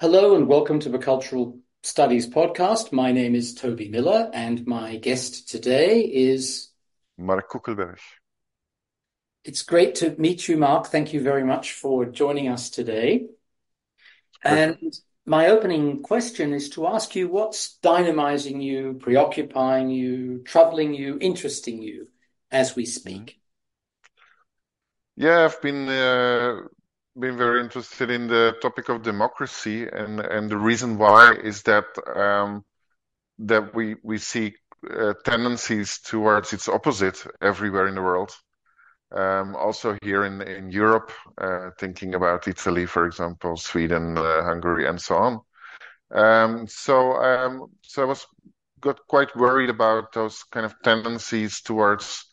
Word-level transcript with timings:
Hello 0.00 0.36
and 0.36 0.46
welcome 0.46 0.78
to 0.78 0.88
the 0.90 0.98
Cultural 1.00 1.58
Studies 1.82 2.28
podcast. 2.28 2.92
My 2.92 3.10
name 3.10 3.34
is 3.34 3.52
Toby 3.52 3.88
Miller, 3.88 4.30
and 4.32 4.64
my 4.64 4.94
guest 4.94 5.48
today 5.48 6.02
is 6.02 6.68
Mark 7.18 7.50
Coeckelbergh. 7.50 7.98
It's 9.42 9.64
great 9.64 9.96
to 9.96 10.14
meet 10.16 10.46
you, 10.46 10.56
Mark. 10.56 10.86
Thank 10.86 11.12
you 11.12 11.20
very 11.20 11.42
much 11.42 11.72
for 11.72 12.04
joining 12.04 12.46
us 12.46 12.70
today. 12.70 13.26
And 14.44 14.78
my 15.26 15.48
opening 15.48 16.00
question 16.04 16.54
is 16.54 16.68
to 16.70 16.86
ask 16.86 17.16
you 17.16 17.26
what's 17.26 17.76
dynamizing 17.82 18.62
you, 18.62 19.00
preoccupying 19.00 19.90
you, 19.90 20.44
troubling 20.44 20.94
you, 20.94 21.18
interesting 21.20 21.82
you 21.82 22.06
as 22.52 22.76
we 22.76 22.86
speak. 22.86 23.40
Yeah, 25.16 25.46
I've 25.46 25.60
been 25.60 25.88
uh, 25.88 26.68
been 27.18 27.36
very 27.36 27.60
interested 27.60 28.10
in 28.10 28.28
the 28.28 28.56
topic 28.62 28.88
of 28.88 29.02
democracy, 29.02 29.86
and 29.88 30.20
and 30.20 30.50
the 30.50 30.56
reason 30.56 30.98
why 30.98 31.34
is 31.34 31.62
that 31.62 31.86
um, 32.16 32.64
that 33.38 33.74
we 33.74 33.96
we 34.02 34.18
see 34.18 34.54
uh, 34.90 35.14
tendencies 35.24 35.98
towards 35.98 36.52
its 36.52 36.68
opposite 36.68 37.26
everywhere 37.40 37.88
in 37.88 37.94
the 37.94 38.02
world. 38.02 38.30
Um, 39.10 39.56
also 39.56 39.96
here 40.02 40.24
in 40.24 40.42
in 40.42 40.70
Europe, 40.70 41.10
uh, 41.38 41.70
thinking 41.78 42.14
about 42.14 42.48
Italy, 42.48 42.86
for 42.86 43.06
example, 43.06 43.56
Sweden, 43.56 44.18
uh, 44.18 44.42
Hungary, 44.44 44.86
and 44.86 45.00
so 45.00 45.16
on. 45.16 45.40
Um, 46.10 46.66
so 46.66 47.12
um, 47.16 47.66
so 47.82 48.02
I 48.02 48.06
was 48.06 48.26
got 48.80 49.00
quite 49.08 49.34
worried 49.34 49.70
about 49.70 50.12
those 50.12 50.44
kind 50.44 50.64
of 50.64 50.74
tendencies 50.82 51.60
towards 51.62 52.27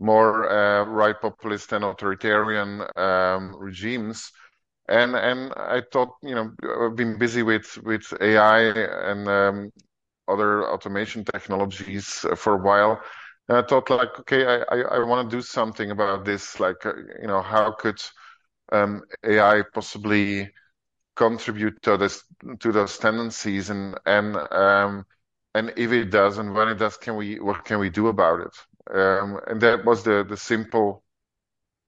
more 0.00 0.48
uh, 0.50 0.84
right 0.84 1.20
populist 1.20 1.72
and 1.72 1.84
authoritarian 1.84 2.82
um, 2.96 3.54
regimes. 3.58 4.30
And 4.88 5.14
and 5.16 5.52
I 5.56 5.82
thought, 5.92 6.14
you 6.22 6.34
know, 6.34 6.52
I've 6.82 6.96
been 6.96 7.18
busy 7.18 7.42
with 7.42 7.78
with 7.84 8.12
AI 8.20 8.60
and 9.10 9.28
um, 9.28 9.72
other 10.28 10.68
automation 10.68 11.24
technologies 11.24 12.24
for 12.36 12.54
a 12.54 12.62
while. 12.62 13.02
And 13.48 13.58
I 13.58 13.62
thought, 13.62 13.90
like, 13.90 14.18
okay, 14.20 14.46
I 14.46 14.56
I, 14.76 14.80
I 14.96 14.98
want 15.04 15.30
to 15.30 15.36
do 15.36 15.42
something 15.42 15.90
about 15.90 16.24
this. 16.24 16.60
Like, 16.60 16.84
uh, 16.86 16.94
you 17.20 17.28
know, 17.28 17.42
how 17.42 17.72
could 17.72 18.00
um, 18.72 19.02
AI 19.24 19.62
possibly 19.74 20.50
contribute 21.16 21.82
to 21.82 21.96
this 21.96 22.24
to 22.60 22.72
those 22.72 22.98
tendencies 22.98 23.70
and 23.70 23.98
and 24.06 24.36
um, 24.52 25.04
and 25.54 25.72
if 25.76 25.92
it 25.92 26.06
does 26.10 26.38
and 26.38 26.54
when 26.54 26.68
it 26.68 26.76
does, 26.76 26.96
can 26.96 27.16
we 27.16 27.40
what 27.40 27.64
can 27.64 27.78
we 27.80 27.90
do 27.90 28.08
about 28.08 28.40
it? 28.40 28.54
Um, 28.92 29.40
and 29.46 29.60
that 29.60 29.84
was 29.84 30.02
the 30.02 30.24
the 30.28 30.36
simple 30.36 31.02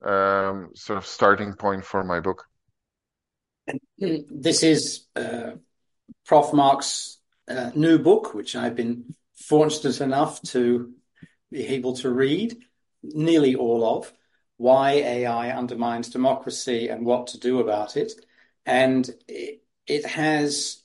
um, 0.05 0.71
sort 0.75 0.99
of 0.99 1.07
starting 1.07 1.55
point 1.55 1.85
for 1.85 2.05
my 2.05 2.21
book. 2.21 2.47
And 3.67 4.25
this 4.31 4.63
is 4.63 5.07
uh, 5.17 5.53
Prof. 6.27 6.53
Mark's 6.53 7.19
uh, 7.49 7.71
new 7.75 7.99
book, 7.99 8.35
which 8.35 8.57
I've 8.57 8.77
been 8.77 9.15
fortunate 9.35 10.01
enough 10.01 10.43
to 10.43 10.93
be 11.51 11.67
able 11.69 11.97
to 11.97 12.11
read 12.11 12.57
nearly 13.03 13.55
all 13.55 13.99
of 13.99 14.13
why 14.57 14.93
AI 14.93 15.51
undermines 15.51 16.11
democracy 16.11 16.89
and 16.89 17.07
what 17.07 17.29
to 17.29 17.39
do 17.39 17.61
about 17.61 17.97
it. 17.97 18.13
And 18.67 19.09
it, 19.27 19.63
it 19.87 20.05
has 20.05 20.83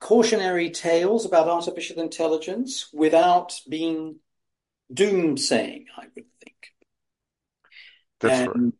cautionary 0.00 0.70
tales 0.70 1.26
about 1.26 1.48
artificial 1.48 2.00
intelligence 2.00 2.88
without 2.92 3.60
being 3.68 4.20
doomsaying, 4.92 5.86
I 5.96 6.06
would 6.14 6.26
think. 6.42 6.72
That's 8.20 8.40
and, 8.40 8.48
right. 8.48 8.72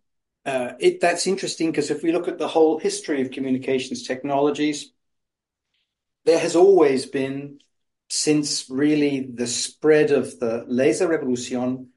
Uh, 0.46 0.74
it, 0.78 1.00
that's 1.00 1.26
interesting 1.26 1.70
because 1.70 1.90
if 1.90 2.02
we 2.02 2.12
look 2.12 2.28
at 2.28 2.38
the 2.38 2.48
whole 2.48 2.78
history 2.78 3.20
of 3.20 3.32
communications 3.32 4.06
technologies, 4.06 4.92
there 6.24 6.38
has 6.38 6.54
always 6.54 7.06
been, 7.06 7.58
since 8.08 8.70
really 8.70 9.28
the 9.32 9.46
spread 9.46 10.10
of 10.12 10.38
the 10.38 10.64
laser 10.68 11.08
revolution, 11.08 11.88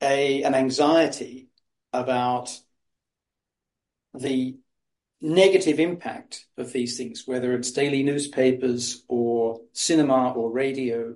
a, 0.00 0.42
an 0.44 0.54
anxiety 0.54 1.48
about 1.92 2.56
the 4.14 4.56
negative 5.20 5.78
impact 5.78 6.46
of 6.56 6.72
these 6.72 6.96
things, 6.96 7.26
whether 7.26 7.54
it's 7.54 7.72
daily 7.72 8.02
newspapers 8.02 9.04
or 9.08 9.60
cinema 9.72 10.32
or 10.32 10.50
radio, 10.50 11.14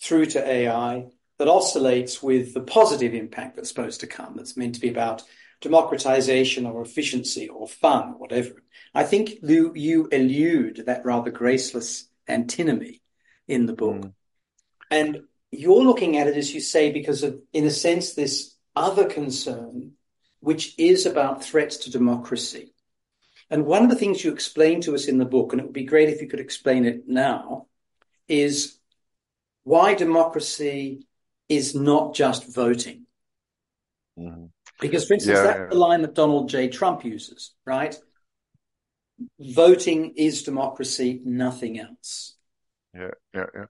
through 0.00 0.26
to 0.26 0.46
AI, 0.46 1.06
that 1.38 1.48
oscillates 1.48 2.22
with 2.22 2.54
the 2.54 2.60
positive 2.60 3.14
impact 3.14 3.56
that's 3.56 3.68
supposed 3.68 4.00
to 4.00 4.06
come, 4.06 4.34
that's 4.36 4.56
meant 4.56 4.74
to 4.74 4.80
be 4.80 4.88
about 4.88 5.22
democratization 5.60 6.66
or 6.66 6.82
efficiency 6.82 7.48
or 7.48 7.66
fun 7.68 8.10
or 8.10 8.18
whatever. 8.18 8.62
I 8.94 9.04
think 9.04 9.38
you, 9.42 9.72
you 9.74 10.06
elude 10.06 10.84
that 10.86 11.04
rather 11.04 11.30
graceless 11.30 12.08
antinomy 12.28 13.02
in 13.48 13.66
the 13.66 13.72
book. 13.72 13.96
Mm. 13.96 14.12
And 14.90 15.20
you're 15.50 15.84
looking 15.84 16.16
at 16.16 16.26
it, 16.26 16.36
as 16.36 16.54
you 16.54 16.60
say, 16.60 16.92
because 16.92 17.22
of, 17.22 17.40
in 17.52 17.64
a 17.64 17.70
sense, 17.70 18.14
this 18.14 18.54
other 18.74 19.06
concern, 19.06 19.92
which 20.40 20.74
is 20.78 21.06
about 21.06 21.42
threats 21.42 21.78
to 21.78 21.90
democracy. 21.90 22.72
And 23.48 23.64
one 23.64 23.84
of 23.84 23.90
the 23.90 23.96
things 23.96 24.24
you 24.24 24.32
explain 24.32 24.80
to 24.82 24.94
us 24.94 25.06
in 25.06 25.18
the 25.18 25.24
book, 25.24 25.52
and 25.52 25.60
it 25.60 25.64
would 25.64 25.72
be 25.72 25.84
great 25.84 26.08
if 26.08 26.20
you 26.20 26.28
could 26.28 26.40
explain 26.40 26.84
it 26.84 27.06
now, 27.06 27.66
is 28.28 28.78
why 29.62 29.94
democracy 29.94 31.05
is 31.48 31.74
not 31.74 32.14
just 32.14 32.52
voting. 32.52 33.06
Mm-hmm. 34.18 34.46
Because, 34.80 35.06
for 35.06 35.14
instance, 35.14 35.38
yeah, 35.38 35.44
that's 35.44 35.58
yeah. 35.58 35.66
the 35.66 35.74
line 35.74 36.02
that 36.02 36.14
Donald 36.14 36.48
J. 36.48 36.68
Trump 36.68 37.04
uses, 37.04 37.54
right? 37.64 37.96
Voting 39.40 40.12
is 40.16 40.42
democracy, 40.42 41.22
nothing 41.24 41.80
else. 41.80 42.36
Yeah, 42.94 43.10
yeah, 43.34 43.46
yeah, 43.54 43.64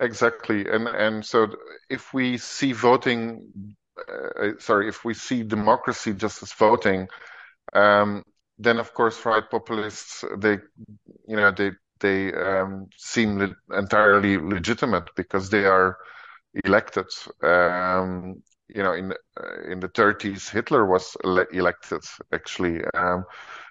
exactly. 0.00 0.68
And 0.68 0.88
and 0.88 1.24
so 1.24 1.48
if 1.88 2.12
we 2.12 2.38
see 2.38 2.72
voting, 2.72 3.76
uh, 4.08 4.50
sorry, 4.58 4.88
if 4.88 5.04
we 5.04 5.14
see 5.14 5.42
democracy 5.44 6.12
just 6.14 6.42
as 6.42 6.52
voting, 6.52 7.08
um, 7.72 8.24
then 8.58 8.78
of 8.78 8.92
course 8.94 9.24
right 9.24 9.48
populists 9.48 10.24
they, 10.36 10.58
you 11.28 11.36
know, 11.36 11.52
they 11.52 11.70
they 12.00 12.32
um, 12.32 12.88
seem 12.96 13.38
le- 13.38 13.76
entirely 13.78 14.36
legitimate 14.38 15.10
because 15.16 15.50
they 15.50 15.64
are 15.64 15.96
elected. 16.64 17.06
Um, 17.42 18.42
you 18.68 18.82
know, 18.82 18.92
in 18.92 19.12
uh, 19.12 19.62
in 19.70 19.80
the 19.80 19.88
30s, 19.88 20.48
Hitler 20.48 20.84
was 20.86 21.16
ele- 21.24 21.46
elected 21.52 22.02
actually. 22.32 22.84
Um, 22.94 23.24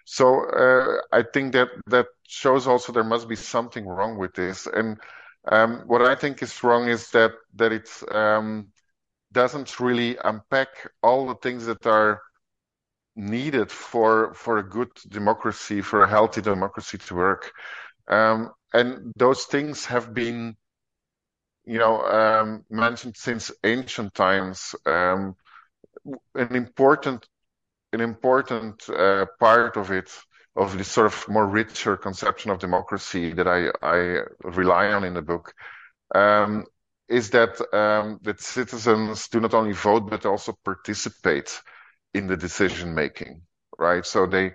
so 0.06 0.46
uh, 0.50 1.02
I 1.12 1.24
think 1.34 1.54
that 1.54 1.70
that 1.88 2.08
shows 2.28 2.68
also 2.68 2.92
there 2.92 3.04
must 3.04 3.28
be 3.28 3.36
something 3.36 3.86
wrong 3.86 4.18
with 4.18 4.34
this. 4.34 4.68
And 4.68 4.98
um, 5.52 5.84
what 5.88 6.02
I 6.02 6.16
think 6.16 6.42
is 6.42 6.64
wrong 6.64 6.88
is 6.88 7.10
that 7.12 7.34
that 7.56 7.72
it 7.72 7.90
um, 8.12 8.68
doesn't 9.34 9.80
really 9.80 10.18
unpack 10.24 10.70
all 11.04 11.28
the 11.28 11.36
things 11.36 11.66
that 11.68 11.86
are 11.88 12.22
needed 13.16 13.72
for 13.72 14.34
for 14.34 14.58
a 14.60 14.70
good 14.70 14.90
democracy, 15.10 15.82
for 15.82 16.04
a 16.04 16.10
healthy 16.10 16.42
democracy 16.42 16.98
to 16.98 17.16
work. 17.16 17.52
Um, 18.08 18.52
and 18.74 19.14
those 19.18 19.46
things 19.46 19.86
have 19.86 20.14
been 20.14 20.56
you 21.68 21.80
know, 21.80 22.02
um, 22.04 22.66
mentioned 22.72 23.18
since 23.18 23.52
ancient 23.66 24.16
times. 24.16 24.76
Um, 24.86 25.36
an 26.36 26.56
important, 26.56 27.28
an 27.94 28.02
important 28.02 28.90
uh, 28.90 29.26
part 29.40 29.78
of 29.78 29.92
it, 29.92 30.12
of 30.56 30.78
this 30.78 30.90
sort 30.90 31.08
of 31.08 31.30
more 31.30 31.48
richer 31.48 31.98
conception 31.98 32.52
of 32.52 32.60
democracy 32.60 33.34
that 33.34 33.48
I, 33.48 33.70
I 33.84 34.24
rely 34.44 34.88
on 34.94 35.04
in 35.04 35.14
the 35.14 35.22
book, 35.22 35.54
um, 36.16 36.66
is 37.10 37.32
that 37.32 37.62
um, 37.74 38.20
that 38.24 38.42
citizens 38.42 39.28
do 39.30 39.40
not 39.40 39.54
only 39.54 39.74
vote 39.74 40.10
but 40.10 40.26
also 40.26 40.58
participate 40.66 41.62
in 42.14 42.28
the 42.28 42.38
decision 42.38 42.96
making, 42.96 43.42
right? 43.80 44.06
So 44.06 44.26
they 44.28 44.54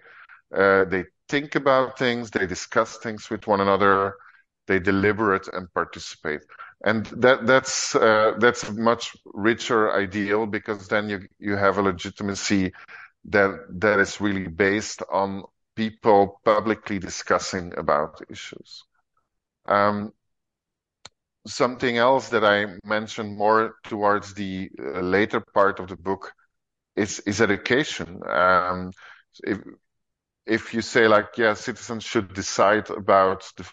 uh, 0.55 0.85
they 0.85 1.05
think 1.29 1.55
about 1.55 1.99
things, 1.99 2.31
they 2.31 2.47
discuss 2.47 2.99
things 2.99 3.31
with 3.31 3.47
one 3.47 3.61
another, 3.61 4.15
they 4.67 4.79
deliberate 4.79 5.49
and 5.53 5.73
participate 5.75 6.41
and 6.85 7.07
that 7.07 7.47
that's 7.47 7.95
uh, 7.95 8.33
that's 8.39 8.65
a 8.65 8.73
much 8.73 9.17
richer 9.35 9.93
ideal 9.93 10.47
because 10.47 10.89
then 10.89 11.09
you 11.09 11.21
you 11.39 11.57
have 11.57 11.79
a 11.79 11.83
legitimacy 11.83 12.73
that 13.27 13.51
that 13.81 14.01
is 14.01 14.21
really 14.21 14.49
based 14.49 15.03
on 15.11 15.45
people 15.77 16.41
publicly 16.45 16.99
discussing 16.99 17.73
about 17.77 18.21
issues. 18.29 18.83
Um, 19.67 20.13
something 21.47 21.97
else 21.97 22.29
that 22.31 22.45
I 22.45 22.67
mentioned 22.85 23.37
more 23.37 23.77
towards 23.85 24.35
the 24.35 24.71
uh, 24.79 25.01
later 25.01 25.41
part 25.41 25.79
of 25.81 25.89
the 25.89 25.97
book 25.97 26.33
is 26.97 27.21
is 27.21 27.41
education. 27.41 28.21
Um, 28.29 28.93
if 29.45 29.59
if 30.47 30.75
you 30.75 30.83
say 30.83 31.07
like 31.07 31.39
yeah, 31.39 31.55
citizens 31.55 32.03
should 32.05 32.35
decide 32.35 32.91
about 32.91 33.45
the, 33.57 33.71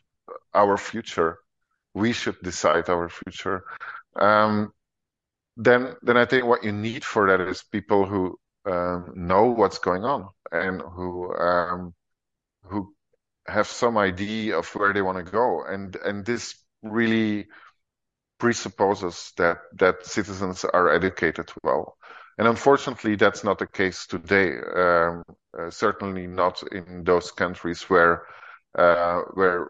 our 0.53 0.77
future 0.77 1.39
we 1.93 2.13
should 2.13 2.39
decide 2.41 2.89
our 2.89 3.09
future. 3.09 3.63
Um, 4.15 4.73
then, 5.57 5.95
then 6.01 6.17
I 6.17 6.25
think 6.25 6.45
what 6.45 6.63
you 6.63 6.71
need 6.71 7.03
for 7.03 7.27
that 7.27 7.41
is 7.41 7.63
people 7.63 8.05
who 8.05 8.37
um, 8.65 9.13
know 9.15 9.45
what's 9.45 9.79
going 9.79 10.03
on 10.03 10.29
and 10.51 10.81
who 10.81 11.33
um, 11.35 11.93
who 12.63 12.93
have 13.47 13.67
some 13.67 13.97
idea 13.97 14.57
of 14.57 14.67
where 14.75 14.93
they 14.93 15.01
want 15.01 15.17
to 15.23 15.31
go, 15.31 15.63
and 15.63 15.95
and 15.97 16.25
this 16.25 16.55
really 16.83 17.47
presupposes 18.37 19.33
that 19.37 19.59
that 19.77 20.05
citizens 20.05 20.65
are 20.65 20.89
educated 20.89 21.51
well. 21.63 21.97
And 22.37 22.47
unfortunately, 22.47 23.15
that's 23.15 23.43
not 23.43 23.59
the 23.59 23.67
case 23.67 24.05
today. 24.07 24.57
Um, 24.57 25.23
uh, 25.57 25.69
certainly 25.69 26.27
not 26.27 26.63
in 26.71 27.03
those 27.03 27.31
countries 27.31 27.83
where 27.83 28.23
uh, 28.77 29.21
where 29.33 29.69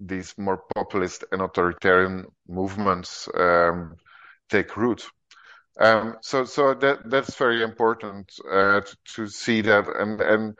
these 0.00 0.34
more 0.38 0.62
populist 0.74 1.24
and 1.30 1.42
authoritarian 1.42 2.26
movements 2.48 3.28
um, 3.34 3.96
take 4.48 4.76
root. 4.76 5.06
Um, 5.78 6.16
so, 6.20 6.44
so 6.44 6.74
that 6.74 7.08
that's 7.08 7.36
very 7.36 7.62
important 7.62 8.30
uh, 8.50 8.80
to, 9.14 9.28
see 9.28 9.60
that, 9.62 9.86
and 9.98 10.20
and 10.20 10.58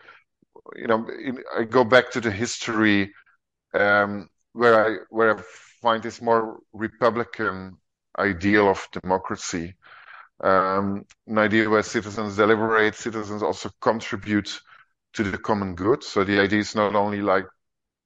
you 0.76 0.86
know, 0.86 1.06
in, 1.08 1.42
I 1.56 1.64
go 1.64 1.84
back 1.84 2.10
to 2.12 2.20
the 2.20 2.30
history 2.30 3.12
um, 3.74 4.28
where 4.52 4.86
I 4.86 4.96
where 5.10 5.36
I 5.36 5.42
find 5.82 6.02
this 6.02 6.22
more 6.22 6.60
republican 6.72 7.76
ideal 8.18 8.68
of 8.68 8.86
democracy, 8.92 9.74
um, 10.42 11.04
an 11.26 11.38
idea 11.38 11.68
where 11.68 11.82
citizens 11.82 12.36
deliberate, 12.36 12.94
citizens 12.94 13.42
also 13.42 13.70
contribute 13.80 14.60
to 15.14 15.24
the 15.24 15.38
common 15.38 15.74
good. 15.74 16.02
So 16.02 16.24
the 16.24 16.40
idea 16.40 16.60
is 16.60 16.74
not 16.74 16.94
only 16.94 17.20
like 17.20 17.46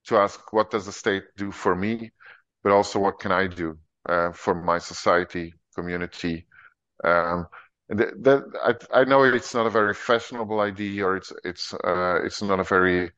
to 0.07 0.17
ask 0.17 0.53
what 0.53 0.71
does 0.71 0.85
the 0.85 0.91
state 0.91 1.23
do 1.37 1.51
for 1.51 1.75
me, 1.75 2.11
but 2.63 2.71
also 2.71 2.99
what 2.99 3.19
can 3.19 3.31
I 3.31 3.47
do 3.47 3.77
uh, 4.07 4.31
for 4.31 4.55
my 4.55 4.77
society, 4.77 5.53
community. 5.75 6.47
Um, 7.03 7.47
that, 7.89 8.23
that 8.23 8.43
I, 8.93 9.01
I, 9.01 9.03
know 9.03 9.23
it's 9.23 9.53
not 9.53 9.67
a 9.67 9.71
very 9.71 9.93
fashionable 9.93 10.59
idea, 10.59 11.05
or 11.05 11.17
it's 11.17 11.31
it's 11.43 11.73
uh, 11.73 12.19
it's 12.23 12.41
not 12.41 12.59
a 12.59 12.63
very 12.63 13.11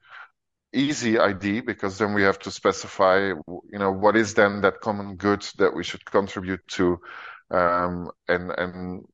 easy 0.73 1.17
idea 1.17 1.63
because 1.63 1.97
then 1.97 2.13
we 2.13 2.23
have 2.23 2.39
to 2.39 2.51
specify, 2.51 3.27
you 3.27 3.79
know, 3.79 3.91
what 3.91 4.17
is 4.17 4.33
then 4.33 4.61
that 4.61 4.81
common 4.81 5.15
good 5.15 5.47
that 5.57 5.73
we 5.73 5.83
should 5.83 6.03
contribute 6.05 6.67
to, 6.67 6.99
um, 7.51 8.11
and 8.27 8.51
and 8.57 9.05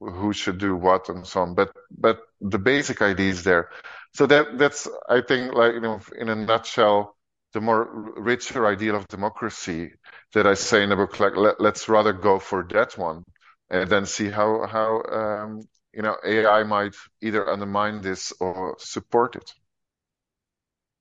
who 0.00 0.32
should 0.32 0.58
do 0.58 0.74
what 0.74 1.08
and 1.08 1.26
so 1.26 1.42
on. 1.42 1.54
But 1.54 1.72
but 1.90 2.20
the 2.40 2.58
basic 2.58 3.02
idea 3.02 3.30
is 3.30 3.44
there. 3.44 3.70
So 4.14 4.26
that 4.26 4.58
that's 4.58 4.88
I 5.08 5.20
think 5.20 5.54
like 5.54 5.74
you 5.74 5.80
know 5.80 6.00
in 6.18 6.28
a 6.28 6.34
nutshell 6.34 7.15
the 7.56 7.60
more 7.62 8.12
richer 8.18 8.66
ideal 8.66 8.96
of 8.96 9.08
democracy 9.08 9.90
that 10.34 10.46
I 10.46 10.52
say 10.52 10.82
in 10.82 10.90
the 10.90 10.96
book, 10.96 11.18
like 11.18 11.36
let, 11.36 11.58
us 11.58 11.88
rather 11.88 12.12
go 12.12 12.38
for 12.38 12.68
that 12.74 12.98
one, 12.98 13.24
and 13.70 13.88
then 13.88 14.04
see 14.04 14.28
how 14.28 14.66
how 14.66 15.02
um, 15.20 15.62
you 15.94 16.02
know 16.02 16.16
AI 16.22 16.64
might 16.64 16.94
either 17.22 17.48
undermine 17.48 18.02
this 18.02 18.30
or 18.40 18.76
support 18.78 19.36
it. 19.36 19.54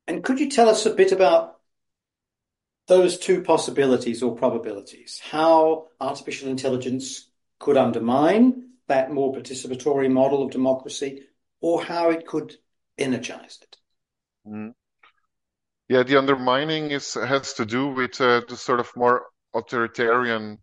And 0.07 0.23
could 0.23 0.39
you 0.39 0.49
tell 0.49 0.69
us 0.69 0.85
a 0.85 0.93
bit 0.93 1.11
about 1.11 1.59
those 2.87 3.19
two 3.19 3.41
possibilities 3.41 4.23
or 4.23 4.33
probabilities? 4.33 5.19
How 5.19 5.87
artificial 5.99 6.47
intelligence 6.47 7.29
could 7.59 7.75
undermine 7.75 8.69
that 8.87 9.11
more 9.11 9.33
participatory 9.33 10.09
model 10.09 10.43
of 10.43 10.51
democracy, 10.51 11.23
or 11.59 11.83
how 11.83 12.11
it 12.11 12.25
could 12.25 12.55
energize 12.97 13.59
it? 13.61 13.77
Mm. 14.47 14.73
Yeah, 15.87 16.03
the 16.03 16.17
undermining 16.17 16.91
is 16.91 17.13
has 17.13 17.53
to 17.53 17.65
do 17.65 17.87
with 17.87 18.19
uh, 18.19 18.41
the 18.47 18.57
sort 18.57 18.79
of 18.79 18.91
more 18.95 19.27
authoritarian 19.53 20.59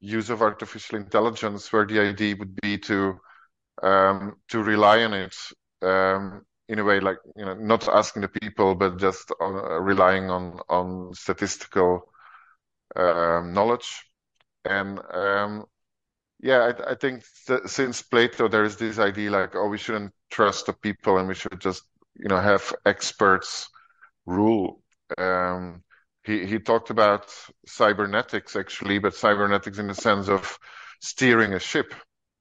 use 0.00 0.28
of 0.30 0.42
artificial 0.42 0.98
intelligence, 0.98 1.72
where 1.72 1.86
the 1.86 2.00
idea 2.00 2.36
would 2.38 2.54
be 2.56 2.78
to 2.78 3.18
um, 3.82 4.36
to 4.48 4.62
rely 4.62 5.04
on 5.04 5.14
it 5.14 5.36
um, 5.82 6.46
in 6.68 6.78
a 6.80 6.84
way, 6.84 7.00
like 7.00 7.18
you 7.36 7.44
know, 7.46 7.54
not 7.54 7.88
asking 7.88 8.22
the 8.22 8.28
people, 8.28 8.74
but 8.76 8.98
just 8.98 9.32
on, 9.40 9.56
uh, 9.56 9.80
relying 9.80 10.30
on 10.30 10.60
on 10.68 11.14
statistical 11.14 12.12
um, 12.96 13.52
knowledge. 13.52 14.04
And 14.64 15.00
um, 15.12 15.66
yeah, 16.40 16.72
I, 16.78 16.92
I 16.92 16.94
think 16.96 17.24
since 17.66 18.02
Plato, 18.02 18.48
there 18.48 18.64
is 18.64 18.76
this 18.76 18.98
idea 18.98 19.30
like, 19.30 19.54
oh, 19.56 19.68
we 19.68 19.78
shouldn't 19.78 20.12
trust 20.30 20.66
the 20.66 20.72
people, 20.74 21.18
and 21.18 21.28
we 21.28 21.34
should 21.34 21.60
just 21.60 21.84
you 22.16 22.28
know 22.28 22.40
have 22.40 22.72
experts 22.86 23.68
rule. 24.26 24.82
Um, 25.16 25.82
he 26.24 26.44
he 26.46 26.58
talked 26.58 26.90
about 26.90 27.32
cybernetics 27.66 28.56
actually, 28.56 28.98
but 28.98 29.14
cybernetics 29.14 29.78
in 29.78 29.86
the 29.86 29.94
sense 29.94 30.28
of 30.28 30.58
steering 31.00 31.54
a 31.54 31.60
ship. 31.60 31.94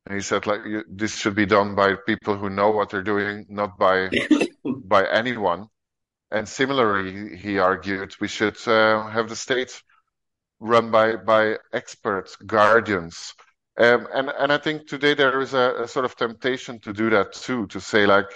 And 0.05 0.15
he 0.15 0.21
said 0.21 0.47
like 0.47 0.61
you, 0.65 0.83
this 0.89 1.15
should 1.15 1.35
be 1.35 1.45
done 1.45 1.75
by 1.75 1.95
people 2.07 2.35
who 2.37 2.49
know 2.49 2.71
what 2.71 2.89
they're 2.89 3.03
doing, 3.03 3.45
not 3.49 3.77
by 3.77 4.09
by 4.65 5.07
anyone. 5.07 5.67
And 6.31 6.49
similarly, 6.49 7.37
he 7.37 7.59
argued 7.59 8.15
we 8.19 8.27
should 8.27 8.57
uh, 8.67 9.07
have 9.07 9.29
the 9.29 9.35
state 9.35 9.81
run 10.59 10.91
by 10.91 11.15
by 11.15 11.57
experts, 11.71 12.35
guardians. 12.37 13.33
Um, 13.77 14.07
and 14.13 14.29
and 14.29 14.51
I 14.51 14.57
think 14.57 14.87
today 14.87 15.13
there 15.13 15.39
is 15.41 15.53
a, 15.53 15.83
a 15.83 15.87
sort 15.87 16.05
of 16.05 16.15
temptation 16.15 16.79
to 16.81 16.93
do 16.93 17.09
that 17.11 17.33
too, 17.33 17.67
to 17.67 17.79
say 17.79 18.05
like 18.05 18.29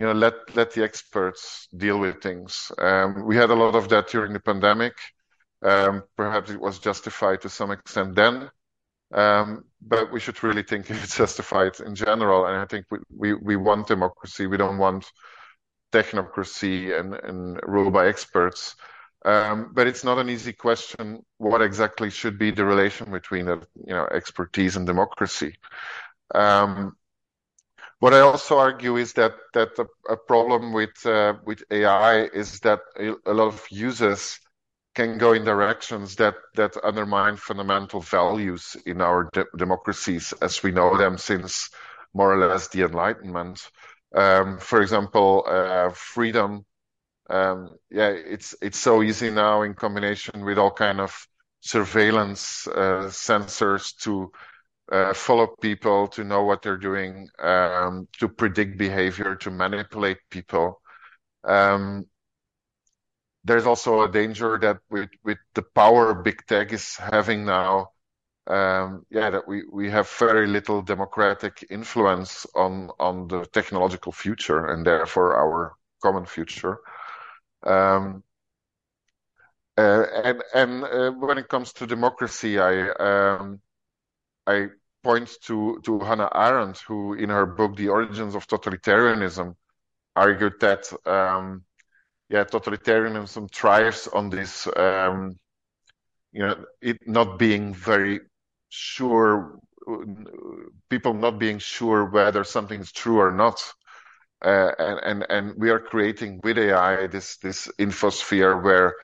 you 0.00 0.06
know, 0.06 0.12
let 0.12 0.54
let 0.54 0.72
the 0.72 0.84
experts 0.84 1.68
deal 1.76 1.98
with 1.98 2.22
things. 2.22 2.70
Um, 2.78 3.24
we 3.26 3.36
had 3.36 3.50
a 3.50 3.54
lot 3.54 3.74
of 3.74 3.88
that 3.88 4.08
during 4.08 4.32
the 4.32 4.40
pandemic. 4.40 4.94
Um, 5.62 6.04
perhaps 6.16 6.50
it 6.50 6.60
was 6.60 6.78
justified 6.78 7.40
to 7.40 7.48
some 7.48 7.72
extent 7.72 8.14
then, 8.14 8.50
um, 9.12 9.64
but 9.82 10.12
we 10.12 10.20
should 10.20 10.42
really 10.44 10.62
think 10.62 10.88
if 10.90 11.02
it's 11.04 11.16
justified 11.16 11.80
in 11.80 11.94
general. 11.94 12.46
And 12.46 12.56
I 12.56 12.66
think 12.66 12.86
we, 12.90 12.98
we, 13.10 13.34
we 13.34 13.56
want 13.56 13.88
democracy. 13.88 14.46
We 14.46 14.56
don't 14.56 14.78
want 14.78 15.10
technocracy 15.92 16.98
and, 16.98 17.14
and 17.14 17.60
rule 17.64 17.90
by 17.90 18.06
experts. 18.06 18.76
Um, 19.24 19.72
but 19.74 19.88
it's 19.88 20.04
not 20.04 20.18
an 20.18 20.30
easy 20.30 20.52
question. 20.52 21.24
What 21.38 21.60
exactly 21.60 22.08
should 22.10 22.38
be 22.38 22.52
the 22.52 22.64
relation 22.64 23.10
between 23.10 23.46
you 23.46 23.66
know, 23.86 24.06
expertise 24.12 24.76
and 24.76 24.86
democracy? 24.86 25.56
Um, 26.34 26.96
what 28.00 28.14
I 28.14 28.20
also 28.20 28.58
argue 28.58 28.96
is 28.96 29.12
that 29.14 29.34
that 29.54 29.78
a, 29.78 30.12
a 30.12 30.16
problem 30.16 30.72
with 30.72 31.04
uh, 31.04 31.34
with 31.44 31.62
AI 31.70 32.24
is 32.24 32.60
that 32.60 32.80
a, 32.98 33.32
lot 33.32 33.48
of 33.48 33.66
users 33.70 34.38
can 34.94 35.18
go 35.18 35.32
in 35.32 35.44
directions 35.44 36.16
that 36.16 36.34
that 36.54 36.76
undermine 36.84 37.36
fundamental 37.36 38.00
values 38.00 38.76
in 38.86 39.00
our 39.00 39.28
de- 39.32 39.46
democracies 39.56 40.32
as 40.42 40.62
we 40.62 40.70
know 40.72 40.96
them 40.96 41.18
since 41.18 41.70
more 42.14 42.32
or 42.34 42.48
less 42.48 42.68
the 42.68 42.82
Enlightenment. 42.82 43.60
Um, 44.14 44.58
for 44.58 44.80
example, 44.80 45.44
uh, 45.46 45.90
freedom. 45.90 46.64
Um, 47.30 47.76
yeah, 47.90 48.08
it's 48.08 48.54
it's 48.62 48.78
so 48.78 49.02
easy 49.02 49.30
now 49.30 49.62
in 49.62 49.74
combination 49.74 50.44
with 50.44 50.58
all 50.58 50.70
kind 50.70 51.00
of 51.00 51.26
surveillance 51.60 52.66
uh, 52.68 53.10
sensors 53.10 53.94
to 54.04 54.32
uh, 54.90 55.12
follow 55.14 55.46
people, 55.60 56.08
to 56.08 56.24
know 56.24 56.44
what 56.44 56.62
they're 56.62 56.76
doing, 56.76 57.28
um, 57.38 58.08
to 58.18 58.28
predict 58.28 58.78
behavior, 58.78 59.34
to 59.36 59.50
manipulate 59.50 60.18
people. 60.30 60.80
Um, 61.44 62.06
there's 63.44 63.66
also 63.66 64.02
a 64.02 64.10
danger 64.10 64.58
that 64.58 64.78
with, 64.90 65.10
with 65.24 65.38
the 65.54 65.62
power 65.62 66.14
big 66.14 66.44
tech 66.46 66.72
is 66.72 66.96
having 66.96 67.44
now, 67.44 67.88
um, 68.46 69.04
yeah, 69.10 69.30
that 69.30 69.46
we, 69.46 69.62
we 69.70 69.90
have 69.90 70.08
very 70.08 70.46
little 70.46 70.82
democratic 70.82 71.64
influence 71.70 72.46
on, 72.54 72.90
on 72.98 73.28
the 73.28 73.44
technological 73.46 74.12
future 74.12 74.66
and 74.66 74.86
therefore 74.86 75.36
our 75.36 75.74
common 76.02 76.26
future. 76.26 76.78
Um, 77.62 78.22
uh, 79.76 80.04
and 80.24 80.42
and 80.54 80.84
uh, 80.84 81.10
when 81.12 81.38
it 81.38 81.48
comes 81.48 81.72
to 81.74 81.86
democracy, 81.86 82.58
I 82.58 82.90
um, 82.90 83.60
I 84.48 84.68
point 85.02 85.30
to, 85.42 85.80
to 85.84 86.00
Hannah 86.00 86.30
Arendt, 86.34 86.78
who 86.78 87.14
in 87.14 87.28
her 87.30 87.46
book, 87.46 87.76
The 87.76 87.88
Origins 87.88 88.34
of 88.34 88.46
Totalitarianism, 88.46 89.54
argued 90.16 90.54
that, 90.60 90.92
um, 91.06 91.64
yeah, 92.28 92.44
totalitarianism 92.44 93.52
thrives 93.52 94.08
on 94.08 94.30
this, 94.30 94.66
um, 94.76 95.38
you 96.32 96.42
know, 96.46 96.64
it 96.80 96.98
not 97.06 97.38
being 97.38 97.74
very 97.74 98.20
sure, 98.68 99.58
people 100.90 101.14
not 101.14 101.38
being 101.38 101.58
sure 101.58 102.06
whether 102.06 102.44
something 102.44 102.80
is 102.80 102.92
true 102.92 103.18
or 103.20 103.32
not. 103.32 103.62
Uh, 104.44 104.70
and, 104.78 105.00
and, 105.04 105.26
and 105.30 105.54
we 105.56 105.70
are 105.70 105.80
creating 105.80 106.40
with 106.44 106.58
AI 106.58 107.06
this, 107.08 107.36
this 107.38 107.68
infosphere 107.78 108.62
where, 108.62 108.94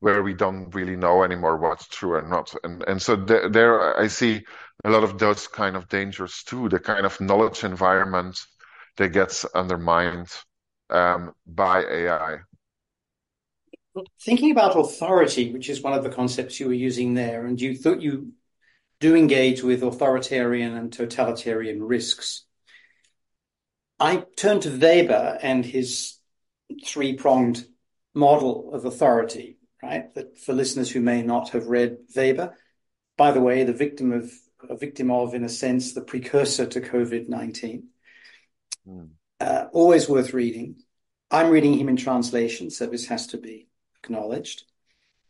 where 0.00 0.22
we 0.22 0.34
don't 0.34 0.74
really 0.74 0.96
know 0.96 1.22
anymore 1.22 1.56
what's 1.56 1.86
true 1.88 2.14
or 2.14 2.22
not. 2.22 2.54
And, 2.64 2.82
and 2.86 3.00
so 3.00 3.16
there, 3.16 3.48
there 3.48 3.98
I 3.98 4.08
see 4.08 4.44
a 4.84 4.90
lot 4.90 5.04
of 5.04 5.18
those 5.18 5.46
kind 5.46 5.76
of 5.76 5.88
dangers 5.88 6.42
too, 6.44 6.68
the 6.68 6.78
kind 6.78 7.06
of 7.06 7.20
knowledge 7.20 7.64
environment 7.64 8.38
that 8.96 9.12
gets 9.12 9.44
undermined 9.44 10.28
um, 10.90 11.32
by 11.46 11.84
AI. 11.84 12.38
Thinking 14.24 14.50
about 14.50 14.78
authority, 14.78 15.52
which 15.52 15.68
is 15.68 15.82
one 15.82 15.92
of 15.92 16.02
the 16.02 16.10
concepts 16.10 16.58
you 16.58 16.66
were 16.66 16.72
using 16.72 17.14
there, 17.14 17.46
and 17.46 17.60
you 17.60 17.76
thought 17.76 18.00
you 18.00 18.32
do 19.00 19.14
engage 19.14 19.62
with 19.62 19.82
authoritarian 19.82 20.76
and 20.76 20.92
totalitarian 20.92 21.82
risks. 21.82 22.44
I 24.00 24.24
turn 24.36 24.60
to 24.60 24.70
Weber 24.70 25.38
and 25.42 25.64
his 25.64 26.16
three 26.84 27.14
pronged 27.14 27.66
model 28.14 28.72
of 28.72 28.84
authority, 28.84 29.58
right? 29.82 30.12
That 30.14 30.38
for 30.38 30.54
listeners 30.54 30.90
who 30.90 31.00
may 31.00 31.22
not 31.22 31.50
have 31.50 31.66
read 31.66 31.98
Weber, 32.16 32.56
by 33.16 33.32
the 33.32 33.40
way, 33.40 33.64
the 33.64 33.72
victim 33.72 34.12
of 34.12 34.32
a 34.68 34.76
victim 34.76 35.10
of, 35.10 35.34
in 35.34 35.44
a 35.44 35.48
sense, 35.48 35.92
the 35.92 36.00
precursor 36.00 36.66
to 36.66 36.80
COVID 36.80 37.28
19. 37.28 37.88
Mm. 38.88 39.10
Uh, 39.40 39.66
always 39.72 40.08
worth 40.08 40.32
reading. 40.32 40.76
I'm 41.30 41.50
reading 41.50 41.78
him 41.78 41.88
in 41.88 41.96
translation, 41.96 42.70
so 42.70 42.86
this 42.86 43.06
has 43.06 43.28
to 43.28 43.38
be 43.38 43.68
acknowledged. 44.02 44.64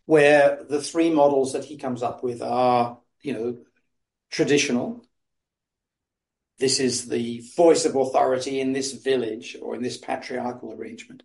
Where 0.06 0.64
the 0.68 0.82
three 0.82 1.10
models 1.10 1.52
that 1.52 1.64
he 1.64 1.76
comes 1.76 2.02
up 2.02 2.22
with 2.22 2.42
are, 2.42 2.98
you 3.22 3.32
know, 3.32 3.58
traditional. 4.30 5.04
This 6.58 6.80
is 6.80 7.08
the 7.08 7.42
voice 7.56 7.84
of 7.84 7.96
authority 7.96 8.60
in 8.60 8.72
this 8.72 8.92
village 8.92 9.56
or 9.60 9.74
in 9.74 9.82
this 9.82 9.96
patriarchal 9.96 10.72
arrangement. 10.72 11.22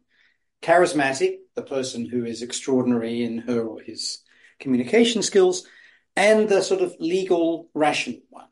Charismatic, 0.62 1.38
the 1.56 1.62
person 1.62 2.06
who 2.06 2.26
is 2.26 2.42
extraordinary 2.42 3.24
in 3.24 3.40
her 3.40 3.62
or 3.62 3.82
his 3.82 4.22
communication 4.60 5.22
skills, 5.22 5.68
and 6.18 6.50
the 6.50 6.64
sort 6.64 6.82
of 6.82 6.96
legal, 7.00 7.70
rational 7.76 8.20
one. 8.30 8.48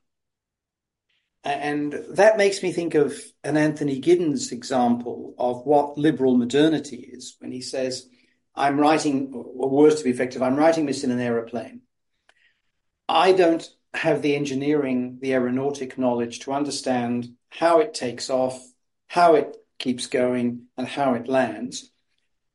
And 1.43 1.93
that 2.11 2.37
makes 2.37 2.61
me 2.61 2.71
think 2.71 2.93
of 2.93 3.19
an 3.43 3.57
Anthony 3.57 3.99
Giddens 3.99 4.51
example 4.51 5.33
of 5.37 5.65
what 5.65 5.97
liberal 5.97 6.37
modernity 6.37 6.97
is 6.97 7.35
when 7.39 7.51
he 7.51 7.61
says, 7.61 8.07
I'm 8.55 8.79
writing, 8.79 9.33
or 9.33 9.69
words 9.69 9.95
to 9.95 10.03
be 10.03 10.11
effective, 10.11 10.43
I'm 10.43 10.55
writing 10.55 10.85
this 10.85 11.03
in 11.03 11.11
an 11.11 11.19
aeroplane. 11.19 11.81
I 13.09 13.31
don't 13.31 13.67
have 13.93 14.21
the 14.21 14.35
engineering, 14.35 15.17
the 15.21 15.33
aeronautic 15.33 15.97
knowledge 15.97 16.39
to 16.41 16.53
understand 16.53 17.33
how 17.49 17.79
it 17.79 17.95
takes 17.95 18.29
off, 18.29 18.59
how 19.07 19.35
it 19.35 19.57
keeps 19.79 20.07
going, 20.07 20.67
and 20.77 20.87
how 20.87 21.15
it 21.15 21.27
lands. 21.27 21.91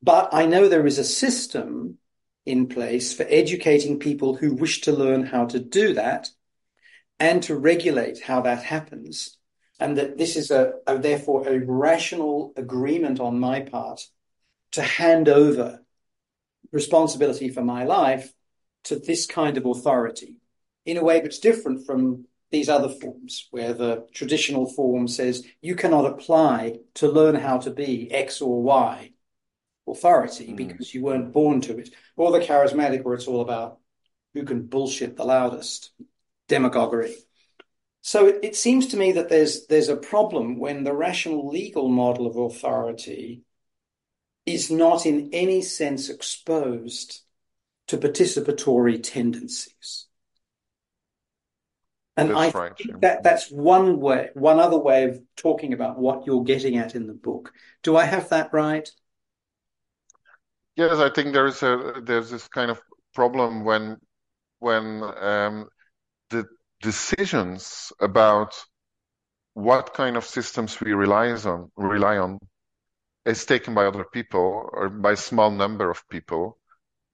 But 0.01 0.33
I 0.33 0.45
know 0.45 0.67
there 0.67 0.87
is 0.87 0.99
a 0.99 1.03
system 1.03 1.97
in 2.45 2.67
place 2.67 3.13
for 3.13 3.25
educating 3.29 3.99
people 3.99 4.35
who 4.35 4.53
wish 4.53 4.81
to 4.81 4.91
learn 4.91 5.25
how 5.25 5.45
to 5.45 5.59
do 5.59 5.93
that 5.93 6.29
and 7.19 7.43
to 7.43 7.55
regulate 7.55 8.21
how 8.21 8.41
that 8.41 8.63
happens. 8.63 9.37
And 9.79 9.97
that 9.97 10.17
this 10.17 10.35
is 10.35 10.51
a, 10.51 10.73
a 10.85 10.97
therefore 10.97 11.47
a 11.47 11.59
rational 11.59 12.53
agreement 12.55 13.19
on 13.19 13.39
my 13.39 13.61
part 13.61 14.01
to 14.71 14.81
hand 14.81 15.27
over 15.27 15.83
responsibility 16.71 17.49
for 17.49 17.63
my 17.63 17.83
life 17.83 18.31
to 18.85 18.95
this 18.95 19.25
kind 19.25 19.57
of 19.57 19.65
authority 19.65 20.37
in 20.85 20.97
a 20.97 21.03
way 21.03 21.19
that's 21.19 21.39
different 21.39 21.85
from 21.85 22.25
these 22.51 22.69
other 22.69 22.89
forms, 22.89 23.47
where 23.51 23.73
the 23.73 24.05
traditional 24.13 24.67
form 24.67 25.07
says 25.07 25.45
you 25.61 25.75
cannot 25.75 26.05
apply 26.05 26.79
to 26.95 27.07
learn 27.07 27.35
how 27.35 27.57
to 27.57 27.71
be 27.71 28.11
X 28.11 28.41
or 28.41 28.61
Y 28.61 29.11
authority 29.87 30.47
mm. 30.47 30.57
because 30.57 30.93
you 30.93 31.03
weren't 31.03 31.33
born 31.33 31.61
to 31.61 31.77
it, 31.77 31.93
or 32.15 32.31
the 32.31 32.39
charismatic 32.39 33.03
where 33.03 33.15
it's 33.15 33.27
all 33.27 33.41
about 33.41 33.79
who 34.33 34.43
can 34.43 34.63
bullshit 34.63 35.17
the 35.17 35.25
loudest, 35.25 35.91
demagoguery. 36.47 37.15
So 38.01 38.27
it, 38.27 38.39
it 38.43 38.55
seems 38.55 38.87
to 38.87 38.97
me 38.97 39.13
that 39.13 39.29
there's 39.29 39.67
there's 39.67 39.89
a 39.89 39.95
problem 39.95 40.57
when 40.57 40.83
the 40.83 40.93
rational 40.93 41.47
legal 41.47 41.87
model 41.87 42.27
of 42.27 42.35
authority 42.35 43.43
is 44.45 44.71
not 44.71 45.05
in 45.05 45.29
any 45.33 45.61
sense 45.61 46.09
exposed 46.09 47.21
to 47.87 47.97
participatory 47.97 49.01
tendencies. 49.03 50.07
And 52.17 52.29
that's 52.29 52.55
I 52.55 52.59
right, 52.59 52.77
think 52.77 53.01
that 53.01 53.23
that's 53.23 53.49
one 53.49 53.99
way, 53.99 54.29
one 54.33 54.59
other 54.59 54.77
way 54.77 55.05
of 55.05 55.21
talking 55.37 55.73
about 55.73 55.97
what 55.97 56.25
you're 56.25 56.43
getting 56.43 56.77
at 56.77 56.95
in 56.95 57.07
the 57.07 57.13
book. 57.13 57.53
Do 57.83 57.95
I 57.95 58.05
have 58.05 58.29
that 58.29 58.51
right? 58.51 58.89
Yes, 60.75 60.93
I 60.99 61.09
think 61.09 61.33
there's 61.33 61.61
a 61.63 62.01
there's 62.03 62.29
this 62.29 62.47
kind 62.47 62.71
of 62.71 62.81
problem 63.13 63.63
when 63.63 63.97
when 64.59 65.03
um, 65.03 65.69
the 66.29 66.47
decisions 66.81 67.93
about 68.01 68.55
what 69.53 69.93
kind 69.93 70.17
of 70.17 70.25
systems 70.25 70.79
we 70.81 70.93
rely 70.93 71.31
on 71.31 71.71
rely 71.77 72.17
on 72.17 72.39
is 73.25 73.45
taken 73.45 73.73
by 73.75 73.85
other 73.85 74.05
people 74.05 74.69
or 74.73 74.89
by 74.89 75.13
a 75.13 75.17
small 75.17 75.51
number 75.51 75.89
of 75.91 76.07
people, 76.09 76.57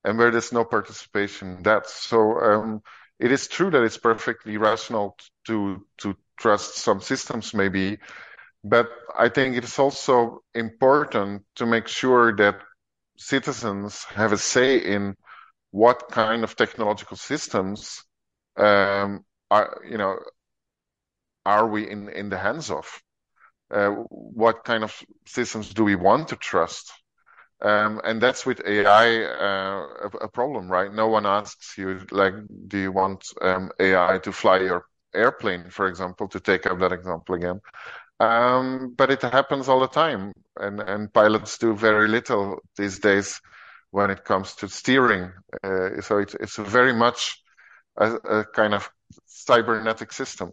and 0.04 0.18
where 0.18 0.32
there's 0.32 0.54
no 0.54 0.66
participation. 0.66 1.64
That's 1.64 1.94
so. 1.94 2.40
Um, 2.42 2.82
it 3.20 3.32
is 3.32 3.48
true 3.48 3.72
that 3.72 3.84
it's 3.84 3.98
perfectly 4.00 4.58
rational 4.58 5.18
to 5.48 5.86
to 6.00 6.16
trust 6.40 6.78
some 6.78 7.02
systems, 7.02 7.54
maybe, 7.54 8.00
but 8.64 8.90
I 9.18 9.30
think 9.30 9.58
it 9.58 9.64
is 9.66 9.80
also 9.80 10.42
important 10.56 11.44
to 11.58 11.66
make 11.66 11.88
sure 11.88 12.36
that 12.38 12.62
citizens 13.18 14.04
have 14.06 14.32
a 14.34 14.38
say 14.38 14.78
in 14.78 15.16
what 15.72 16.10
kind 16.10 16.44
of 16.44 16.56
technological 16.56 17.18
systems 17.18 18.04
um, 18.58 19.24
are 19.52 19.82
you 19.90 19.98
know 19.98 20.18
are 21.46 21.68
we 21.68 21.90
in 21.90 22.10
in 22.10 22.30
the 22.30 22.38
hands 22.38 22.72
of 22.72 23.02
uh, 23.72 23.90
what 23.90 24.64
kind 24.64 24.84
of 24.84 25.04
systems 25.26 25.74
do 25.74 25.84
we 25.84 25.96
want 25.96 26.30
to 26.30 26.36
trust 26.36 26.92
um, 27.62 28.02
and 28.04 28.22
that's 28.22 28.46
with 28.46 28.62
AI 28.66 29.24
uh, 29.24 29.88
a, 30.04 30.26
a, 30.26 30.28
problem, 30.30 30.72
right? 30.72 30.94
No 30.94 31.08
one 31.08 31.26
asks 31.26 31.76
you 31.76 32.06
like, 32.12 32.36
do 32.68 32.78
you 32.78 32.92
want 32.92 33.26
um, 33.42 33.72
AI 33.80 34.20
to 34.20 34.32
fly 34.32 34.60
your 34.60 34.86
airplane, 35.14 35.72
for 35.72 35.88
example, 35.88 36.28
to 36.28 36.40
take 36.40 36.68
up 36.68 36.78
that 36.80 36.92
example 36.92 37.34
again? 37.34 37.60
Um, 38.20 38.96
but 38.98 39.12
it 39.12 39.22
happens 39.22 39.70
all 39.70 39.80
the 39.80 39.88
time, 39.88 40.34
and 40.60 40.80
and 40.80 41.14
pilots 41.14 41.58
do 41.60 41.76
very 41.76 42.08
little 42.08 42.60
these 42.76 43.00
days 43.00 43.40
when 43.92 44.10
it 44.10 44.26
comes 44.26 44.56
to 44.56 44.68
steering. 44.68 45.32
Uh, 45.64 46.02
so 46.02 46.18
it's 46.18 46.34
it's 46.36 46.58
very 46.58 46.94
much 46.94 47.42
a, 47.98 48.14
a 48.16 48.46
kind 48.46 48.74
of 48.74 48.90
cybernetic 49.28 50.12
system. 50.12 50.52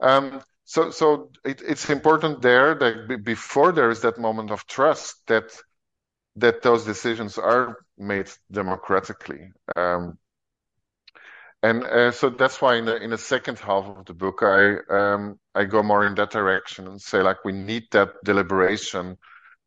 Um, 0.00 0.42
so 0.64 0.90
so 0.90 1.30
it, 1.44 1.60
it's 1.62 1.90
important 1.90 2.40
there 2.42 2.74
that 2.74 3.24
before 3.24 3.72
there 3.72 3.90
is 3.90 4.00
that 4.00 4.18
moment 4.18 4.50
of 4.50 4.66
trust 4.66 5.16
that 5.26 5.52
that 6.36 6.62
those 6.62 6.84
decisions 6.84 7.38
are 7.38 7.76
made 7.98 8.30
democratically. 8.50 9.52
Um, 9.76 10.18
and 11.62 11.84
uh, 11.84 12.10
so 12.10 12.30
that's 12.30 12.60
why 12.60 12.76
in 12.76 12.84
the 12.86 12.96
in 12.96 13.10
the 13.10 13.18
second 13.18 13.58
half 13.58 13.84
of 13.84 14.04
the 14.06 14.14
book 14.14 14.42
I 14.42 14.76
um, 14.90 15.38
I 15.54 15.64
go 15.64 15.82
more 15.82 16.06
in 16.06 16.14
that 16.16 16.30
direction 16.30 16.88
and 16.88 17.00
say 17.00 17.22
like 17.22 17.44
we 17.44 17.52
need 17.52 17.84
that 17.92 18.10
deliberation 18.24 19.16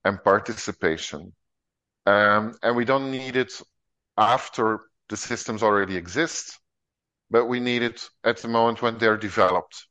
and 0.03 0.23
participation, 0.23 1.33
um, 2.05 2.55
and 2.61 2.75
we 2.75 2.85
don't 2.85 3.11
need 3.11 3.35
it 3.35 3.53
after 4.17 4.81
the 5.09 5.17
systems 5.17 5.63
already 5.63 5.95
exist, 5.97 6.59
but 7.29 7.45
we 7.45 7.59
need 7.59 7.81
it 7.81 8.07
at 8.23 8.37
the 8.37 8.47
moment 8.47 8.81
when 8.81 8.97
they're 8.97 9.17
developed. 9.17 9.87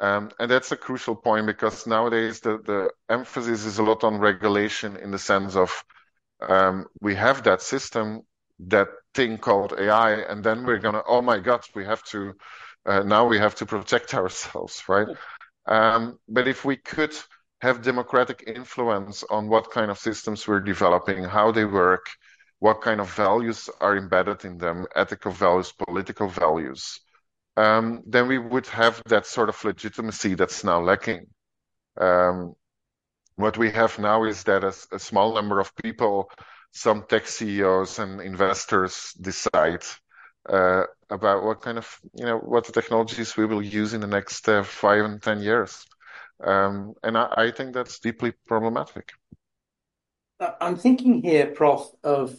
Um, 0.00 0.30
and 0.38 0.50
that's 0.50 0.70
a 0.70 0.76
crucial 0.76 1.16
point 1.16 1.46
because 1.46 1.86
nowadays 1.86 2.40
the, 2.40 2.58
the 2.64 2.90
emphasis 3.08 3.64
is 3.64 3.78
a 3.78 3.82
lot 3.82 4.04
on 4.04 4.18
regulation 4.18 4.96
in 4.96 5.10
the 5.10 5.18
sense 5.18 5.56
of 5.56 5.82
um, 6.40 6.86
we 7.00 7.16
have 7.16 7.42
that 7.44 7.62
system, 7.62 8.22
that 8.60 8.88
thing 9.18 9.36
called 9.36 9.72
AI, 9.76 10.12
and 10.30 10.44
then 10.44 10.64
we're 10.64 10.78
gonna, 10.78 11.02
oh 11.14 11.20
my 11.20 11.38
God, 11.40 11.62
we 11.74 11.84
have 11.84 12.04
to, 12.12 12.34
uh, 12.86 13.02
now 13.02 13.26
we 13.26 13.38
have 13.38 13.56
to 13.56 13.66
protect 13.66 14.14
ourselves, 14.20 14.84
right? 14.88 15.08
Um, 15.66 16.18
but 16.28 16.46
if 16.46 16.64
we 16.64 16.76
could 16.76 17.14
have 17.60 17.82
democratic 17.82 18.44
influence 18.46 19.24
on 19.28 19.48
what 19.48 19.72
kind 19.72 19.90
of 19.90 19.98
systems 19.98 20.46
we're 20.46 20.60
developing, 20.74 21.24
how 21.24 21.50
they 21.50 21.64
work, 21.64 22.06
what 22.60 22.80
kind 22.80 23.00
of 23.00 23.12
values 23.12 23.68
are 23.80 23.96
embedded 23.96 24.44
in 24.44 24.56
them, 24.58 24.86
ethical 24.94 25.32
values, 25.32 25.72
political 25.72 26.28
values, 26.28 27.00
um, 27.56 28.02
then 28.06 28.28
we 28.28 28.38
would 28.38 28.68
have 28.68 29.02
that 29.06 29.26
sort 29.26 29.48
of 29.48 29.64
legitimacy 29.64 30.34
that's 30.34 30.62
now 30.62 30.80
lacking. 30.80 31.26
Um, 32.00 32.54
what 33.34 33.58
we 33.58 33.70
have 33.72 33.98
now 33.98 34.24
is 34.24 34.44
that 34.44 34.62
a, 34.62 34.74
a, 34.92 34.98
small 34.98 35.34
number 35.34 35.58
of 35.58 35.74
people, 35.76 36.30
some 36.72 37.04
tech 37.08 37.26
CEOs 37.26 37.98
and 37.98 38.20
investors 38.20 39.14
decide 39.20 39.82
uh, 40.48 40.84
about 41.10 41.44
what 41.44 41.60
kind 41.60 41.78
of, 41.78 41.98
you 42.14 42.24
know, 42.24 42.38
what 42.38 42.64
the 42.66 42.72
technologies 42.72 43.36
we 43.36 43.46
will 43.46 43.62
use 43.62 43.94
in 43.94 44.00
the 44.00 44.06
next 44.06 44.48
uh, 44.48 44.62
five 44.62 45.04
and 45.04 45.22
10 45.22 45.42
years. 45.42 45.84
Um, 46.42 46.94
and 47.02 47.16
I, 47.16 47.34
I 47.36 47.50
think 47.50 47.74
that's 47.74 47.98
deeply 47.98 48.32
problematic. 48.46 49.12
I'm 50.60 50.76
thinking 50.76 51.22
here, 51.22 51.46
Prof, 51.46 51.90
of 52.04 52.36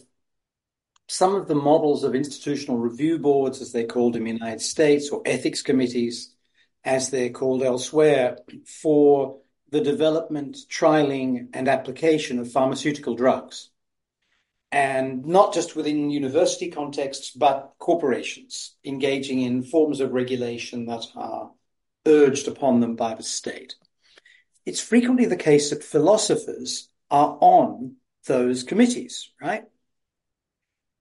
some 1.06 1.34
of 1.34 1.48
the 1.48 1.54
models 1.54 2.04
of 2.04 2.14
institutional 2.14 2.78
review 2.78 3.18
boards, 3.18 3.60
as 3.60 3.72
they're 3.72 3.84
called 3.84 4.16
in 4.16 4.24
the 4.24 4.30
United 4.30 4.60
States, 4.60 5.10
or 5.10 5.22
ethics 5.26 5.60
committees, 5.60 6.34
as 6.84 7.10
they're 7.10 7.30
called 7.30 7.62
elsewhere, 7.62 8.38
for 8.64 9.40
the 9.70 9.80
development, 9.80 10.56
trialing, 10.68 11.48
and 11.52 11.68
application 11.68 12.38
of 12.38 12.50
pharmaceutical 12.50 13.14
drugs. 13.16 13.69
And 14.72 15.26
not 15.26 15.52
just 15.52 15.74
within 15.74 16.10
university 16.10 16.70
contexts, 16.70 17.30
but 17.30 17.72
corporations 17.78 18.76
engaging 18.84 19.40
in 19.40 19.64
forms 19.64 20.00
of 20.00 20.12
regulation 20.12 20.86
that 20.86 21.06
are 21.16 21.50
urged 22.06 22.46
upon 22.46 22.80
them 22.80 22.94
by 22.94 23.14
the 23.14 23.22
state. 23.22 23.74
It's 24.64 24.80
frequently 24.80 25.26
the 25.26 25.36
case 25.36 25.70
that 25.70 25.82
philosophers 25.82 26.88
are 27.10 27.36
on 27.40 27.96
those 28.26 28.62
committees, 28.62 29.30
right? 29.40 29.64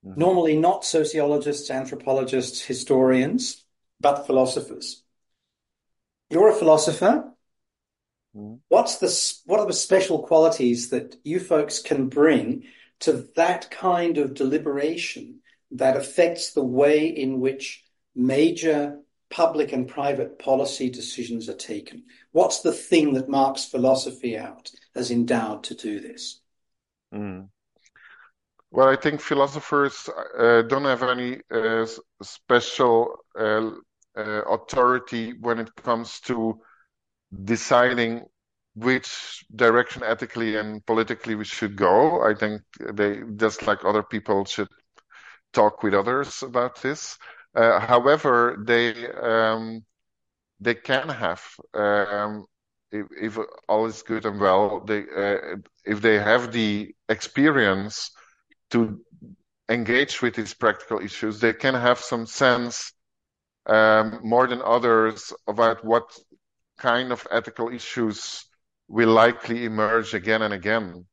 Mm-hmm. 0.06 0.20
Normally 0.20 0.58
not 0.58 0.86
sociologists, 0.86 1.70
anthropologists, 1.70 2.62
historians, 2.62 3.64
but 4.00 4.26
philosophers. 4.26 5.04
You're 6.30 6.50
a 6.50 6.56
philosopher. 6.56 7.32
Mm-hmm. 8.36 8.56
What's 8.70 8.98
the 8.98 9.42
what 9.46 9.60
are 9.60 9.66
the 9.68 9.74
special 9.74 10.24
qualities 10.24 10.90
that 10.90 11.16
you 11.24 11.40
folks 11.40 11.82
can 11.82 12.08
bring 12.08 12.64
to 13.02 13.28
that 13.36 13.72
kind 13.72 14.18
of 14.18 14.34
deliberation 14.34 15.40
that 15.72 15.98
affects 15.98 16.54
the 16.54 16.64
way 16.64 17.08
in 17.08 17.40
which 17.40 17.84
major 18.16 19.00
public 19.30 19.72
and 19.72 19.88
private 19.88 20.40
policy 20.40 20.90
decisions 20.90 21.48
are 21.50 21.56
taken? 21.56 22.04
What's 22.32 22.62
the 22.62 22.74
thing 22.74 23.14
that 23.14 23.30
marks 23.30 23.66
philosophy 23.66 24.38
out 24.38 24.72
as 24.96 25.12
endowed 25.12 25.64
to 25.66 25.76
do 25.76 26.00
this? 26.00 26.42
Mm. 27.14 27.50
Well, 28.72 28.90
I 28.90 28.96
think 28.96 29.22
philosophers 29.22 30.10
uh, 30.38 30.62
don't 30.64 30.86
have 30.86 31.04
any 31.04 31.40
uh, 31.52 31.88
special 32.22 33.18
uh, 33.40 33.72
uh, 34.16 34.42
authority 34.44 35.34
when 35.40 35.60
it 35.60 35.74
comes 35.76 36.20
to 36.22 36.62
deciding 37.44 38.26
which 38.76 39.46
direction 39.56 40.04
ethically 40.04 40.56
and 40.56 40.86
politically 40.86 41.36
we 41.36 41.46
should 41.46 41.76
go. 41.76 42.24
I 42.24 42.34
think 42.34 42.62
they 42.94 43.22
just 43.36 43.66
like 43.68 43.84
other 43.84 44.04
people 44.04 44.46
should 44.46 44.70
talk 45.54 45.84
with 45.84 45.94
others 45.94 46.44
about 46.44 46.82
this. 46.82 47.18
Uh, 47.56 47.80
however, 47.80 48.62
they 48.66 49.08
um, 49.12 49.84
they 50.60 50.76
can 50.76 51.10
have 51.10 51.42
um, 51.74 52.46
if, 52.92 53.08
if, 53.20 53.38
all 53.68 53.86
is 53.86 54.04
good 54.04 54.26
and 54.26 54.40
well. 54.40 54.82
They 54.82 55.02
uh, 55.02 55.58
if 55.86 56.02
they 56.02 56.20
have 56.20 56.52
the 56.52 56.94
experience 57.08 58.12
to 58.72 59.02
engage 59.68 60.22
with 60.22 60.36
these 60.36 60.54
practical 60.54 61.00
issues, 61.00 61.40
they 61.40 61.54
can 61.54 61.74
have 61.74 62.00
some 62.00 62.26
sense 62.26 62.94
um, 63.66 64.20
more 64.24 64.48
than 64.48 64.62
others 64.64 65.34
about 65.48 65.84
what 65.84 66.12
kind 66.78 67.12
of 67.12 67.28
ethical 67.32 67.70
issues 67.70 68.46
will 68.90 69.10
likely 69.10 69.66
emerge 69.66 70.14
again 70.14 70.42
and 70.42 70.54
again. 70.54 71.06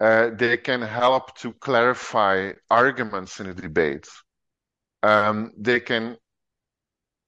Uh, 0.00 0.30
they 0.34 0.56
can 0.56 0.82
help 0.82 1.36
to 1.38 1.52
clarify 1.54 2.52
arguments 2.70 3.40
in 3.40 3.46
a 3.46 3.54
debate. 3.54 4.08
Um, 5.02 5.52
they 5.56 5.80
can 5.80 6.16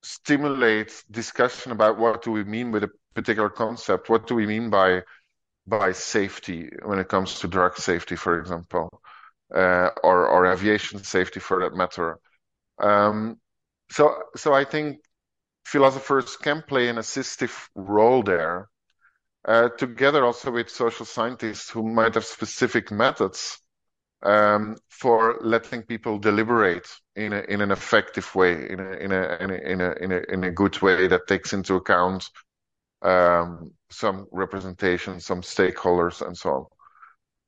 stimulate 0.02 1.04
discussion 1.10 1.72
about 1.72 1.98
what 1.98 2.22
do 2.22 2.32
we 2.32 2.44
mean 2.44 2.70
with 2.70 2.84
a 2.84 2.90
particular 3.14 3.48
concept. 3.48 4.08
What 4.08 4.26
do 4.26 4.34
we 4.34 4.46
mean 4.46 4.70
by 4.70 5.02
by 5.66 5.92
safety 5.92 6.70
when 6.84 6.98
it 6.98 7.08
comes 7.08 7.40
to 7.40 7.48
drug 7.48 7.76
safety, 7.76 8.16
for 8.16 8.38
example, 8.40 9.02
uh, 9.54 9.90
or 10.04 10.28
or 10.28 10.46
aviation 10.46 11.02
safety 11.02 11.40
for 11.40 11.60
that 11.60 11.74
matter. 11.76 12.18
Um, 12.78 13.40
so 13.90 14.22
so 14.36 14.54
I 14.54 14.64
think 14.64 14.98
philosophers 15.64 16.36
can 16.36 16.62
play 16.62 16.88
an 16.88 16.96
assistive 16.96 17.68
role 17.74 18.22
there, 18.22 18.68
uh, 19.46 19.68
together 19.70 20.24
also 20.24 20.50
with 20.50 20.68
social 20.68 21.06
scientists 21.06 21.70
who 21.70 21.82
might 21.82 22.14
have 22.14 22.24
specific 22.24 22.90
methods 22.90 23.58
um, 24.22 24.76
for 24.88 25.38
letting 25.40 25.82
people 25.82 26.18
deliberate 26.18 26.88
in 27.14 27.32
a, 27.32 27.40
in 27.42 27.60
an 27.60 27.70
effective 27.70 28.34
way, 28.34 28.68
in 28.68 28.80
a 28.80 28.92
in 28.92 29.12
a 29.12 29.36
in 29.40 29.50
a 29.50 29.54
in 29.54 30.12
a 30.12 30.22
in 30.32 30.44
a, 30.44 30.50
good 30.50 30.80
way 30.82 31.06
that 31.06 31.28
takes 31.28 31.52
into 31.52 31.76
account 31.76 32.28
um, 33.02 33.70
some 33.90 34.26
representation, 34.32 35.20
some 35.20 35.42
stakeholders, 35.42 36.26
and 36.26 36.36
so 36.36 36.50
on. 36.50 36.66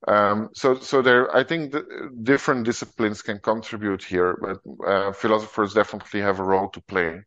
Um, 0.07 0.49
so, 0.55 0.78
so 0.78 1.02
there, 1.02 1.35
I 1.35 1.43
think 1.43 1.75
different 2.23 2.64
disciplines 2.64 3.21
can 3.21 3.40
contribute 3.40 4.04
here, 4.04 4.39
but 4.41 4.87
uh, 4.87 5.13
philosophers 5.13 5.75
definitely 5.75 6.21
have 6.21 6.39
a 6.39 6.45
role 6.45 6.69
to 6.69 6.80
play. 6.82 7.23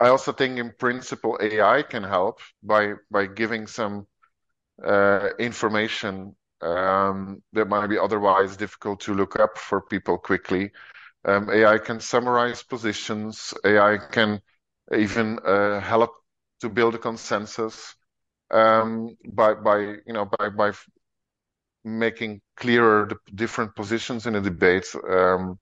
I 0.00 0.08
also 0.08 0.32
think, 0.32 0.58
in 0.58 0.72
principle, 0.78 1.38
AI 1.40 1.82
can 1.82 2.02
help 2.02 2.40
by 2.62 2.94
by 3.10 3.26
giving 3.26 3.66
some 3.66 4.06
uh, 4.84 5.30
information 5.38 6.36
um, 6.62 7.42
that 7.52 7.68
might 7.68 7.88
be 7.88 7.98
otherwise 7.98 8.56
difficult 8.56 9.00
to 9.02 9.14
look 9.14 9.38
up 9.40 9.58
for 9.58 9.82
people 9.82 10.18
quickly. 10.18 10.72
Um, 11.24 11.50
AI 11.50 11.78
can 11.78 12.00
summarize 12.00 12.62
positions. 12.62 13.54
AI 13.64 13.98
can 13.98 14.40
even 14.96 15.38
uh, 15.46 15.80
help 15.80 16.12
to 16.60 16.68
build 16.70 16.94
a 16.96 16.98
consensus 16.98 17.94
um, 18.50 19.16
by 19.32 19.54
by 19.54 19.78
you 20.06 20.14
know 20.14 20.26
by 20.38 20.50
by 20.50 20.72
making 21.84 22.40
clearer 22.56 23.06
the 23.06 23.16
different 23.34 23.74
positions 23.74 24.26
in 24.26 24.34
a 24.34 24.40
debate 24.40 24.86
um, 25.08 25.58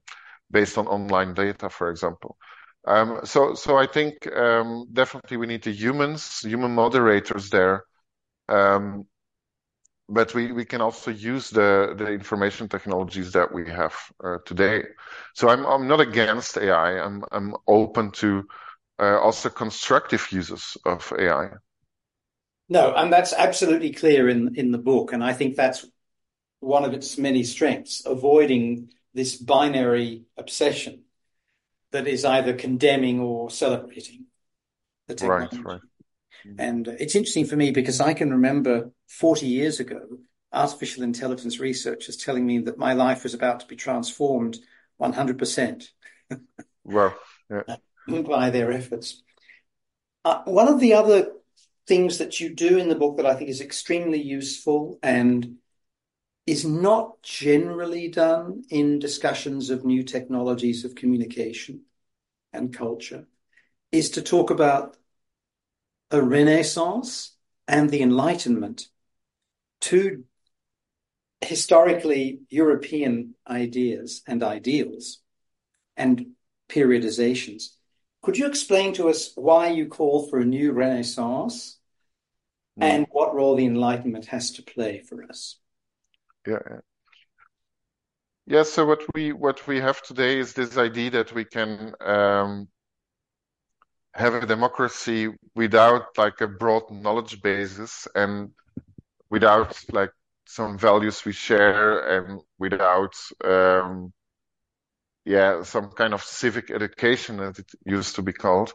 based 0.51 0.79
on 0.79 0.87
online 0.88 1.35
data, 1.35 1.70
for 1.70 1.90
example. 1.90 2.38
Um, 2.87 3.21
so 3.25 3.55
so 3.55 3.77
I 3.77 3.87
think 3.87 4.27
um, 4.35 4.87
definitely 4.93 5.37
we 5.37 5.47
need 5.47 5.62
the 5.62 5.73
humans, 5.73 6.41
human 6.41 6.75
moderators 6.75 7.51
there. 7.51 7.85
Um, 8.49 9.07
but 10.09 10.35
we, 10.35 10.53
we 10.53 10.64
can 10.64 10.81
also 10.81 11.11
use 11.11 11.51
the, 11.51 11.95
the 11.97 12.07
information 12.07 12.69
technologies 12.69 13.33
that 13.33 13.53
we 13.53 13.69
have 13.69 13.95
uh, 14.25 14.38
today. 14.47 14.83
So 15.35 15.49
I'm 15.51 15.67
I'm 15.67 15.87
not 15.87 16.01
against 16.01 16.57
AI. 16.57 16.99
I'm 16.99 17.23
I'm 17.31 17.55
open 17.67 18.11
to 18.12 18.45
uh, 19.01 19.19
also 19.21 19.51
constructive 19.51 20.27
uses 20.33 20.77
of 20.87 21.12
AI. 21.19 21.51
No, 22.69 22.95
and 22.95 23.12
that's 23.12 23.33
absolutely 23.33 23.93
clear 23.93 24.29
in 24.29 24.55
in 24.57 24.73
the 24.73 24.79
book, 24.79 25.12
and 25.12 25.25
I 25.25 25.33
think 25.33 25.57
that's 25.57 25.87
one 26.61 26.85
of 26.85 26.95
its 26.95 27.19
many 27.19 27.45
strengths: 27.45 28.03
avoiding 28.07 28.93
this 29.14 29.37
binary 29.37 30.25
obsession 30.37 31.05
that 31.92 32.07
is 32.07 32.24
either 32.24 32.53
condemning 32.53 33.20
or 33.20 33.51
celebrating 33.51 34.27
the 35.07 35.14
technology. 35.14 35.57
Right, 35.59 35.64
right. 35.64 35.81
And 36.59 36.87
it's 36.87 37.14
interesting 37.14 37.46
for 37.46 37.57
me 37.57 37.70
because 37.70 38.01
I 38.01 38.14
can 38.14 38.31
remember 38.31 38.92
40 39.09 39.46
years 39.46 39.81
ago, 39.81 40.01
artificial 40.53 41.03
intelligence 41.03 41.59
researchers 41.59 42.16
telling 42.16 42.46
me 42.46 42.59
that 42.61 42.79
my 42.79 42.92
life 42.92 43.22
was 43.24 43.35
about 43.35 43.61
to 43.61 43.66
be 43.66 43.77
transformed 43.77 44.59
100%. 45.01 45.88
Well, 46.85 47.14
yeah. 47.51 47.77
by 48.22 48.48
their 48.48 48.72
efforts. 48.72 49.22
Uh, 50.24 50.40
one 50.44 50.68
of 50.68 50.81
the 50.81 50.94
other 50.94 51.33
things 51.87 52.16
that 52.16 52.40
you 52.40 52.55
do 52.55 52.79
in 52.79 52.88
the 52.88 52.94
book 52.94 53.18
that 53.18 53.27
I 53.27 53.35
think 53.35 53.51
is 53.51 53.61
extremely 53.61 54.22
useful 54.22 54.98
and 55.03 55.57
is 56.49 56.65
not 56.65 57.23
generally 57.23 58.09
done 58.09 58.63
in 58.71 58.99
discussions 58.99 59.69
of 59.69 59.85
new 59.85 60.03
technologies 60.03 60.85
of 60.85 60.95
communication 60.95 61.83
and 62.53 62.73
culture 62.73 63.27
is 63.93 64.11
to 64.11 64.23
talk 64.23 64.51
about 64.51 64.97
a 66.11 66.23
renaissance 66.23 67.37
and 67.67 67.91
the 67.91 68.01
enlightenment 68.01 68.87
two 69.81 70.25
historically 71.43 72.41
european 72.49 73.35
ideas 73.47 74.23
and 74.27 74.43
ideals 74.43 75.19
and 75.97 76.27
periodizations 76.69 77.75
could 78.23 78.37
you 78.37 78.47
explain 78.47 78.93
to 78.95 79.09
us 79.09 79.33
why 79.37 79.69
you 79.69 79.87
call 79.87 80.27
for 80.29 80.39
a 80.39 80.45
new 80.45 80.73
renaissance 80.73 81.79
mm. 82.79 82.85
and 82.85 83.07
what 83.11 83.35
role 83.35 83.55
the 83.55 83.67
Enlightenment 83.67 84.27
has 84.27 84.51
to 84.53 84.63
play 84.63 85.01
for 85.01 85.23
us? 85.25 85.59
Yeah. 86.49 86.81
Yeah, 88.47 88.63
so 88.63 88.87
what 88.87 89.03
we 89.15 89.33
what 89.33 89.67
we 89.67 89.81
have 89.81 90.01
today 90.03 90.39
is 90.39 90.55
this 90.55 90.79
idea 90.79 91.11
that 91.11 91.35
we 91.35 91.45
can 91.45 91.95
um, 92.01 92.69
have 94.15 94.35
a 94.35 94.47
democracy 94.47 95.29
without 95.55 96.17
like 96.17 96.41
a 96.41 96.49
broad 96.49 96.91
knowledge 96.91 97.43
basis 97.43 98.09
and 98.15 98.51
without 99.31 99.79
like 99.93 100.13
some 100.47 100.79
values 100.79 101.25
we 101.27 101.33
share 101.33 102.01
and 102.19 102.41
without 102.59 103.15
um, 103.45 104.13
yeah, 105.27 105.63
some 105.63 105.91
kind 105.91 106.15
of 106.15 106.23
civic 106.23 106.71
education 106.71 107.41
as 107.41 107.59
it 107.59 107.71
used 107.85 108.17
to 108.17 108.23
be 108.23 108.33
called. 108.33 108.73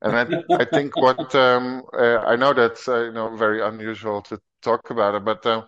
And 0.00 0.16
I, 0.16 0.62
I 0.62 0.64
think 0.64 0.96
what 1.00 1.34
um, 1.34 1.82
uh, 1.92 2.18
I 2.18 2.36
know 2.36 2.54
that's 2.54 2.88
uh, 2.88 3.04
you 3.04 3.12
know 3.12 3.36
very 3.36 3.62
unusual 3.62 4.22
to 4.22 4.40
talk 4.62 4.90
about 4.90 5.16
it, 5.16 5.24
but 5.24 5.44
uh, 5.46 5.62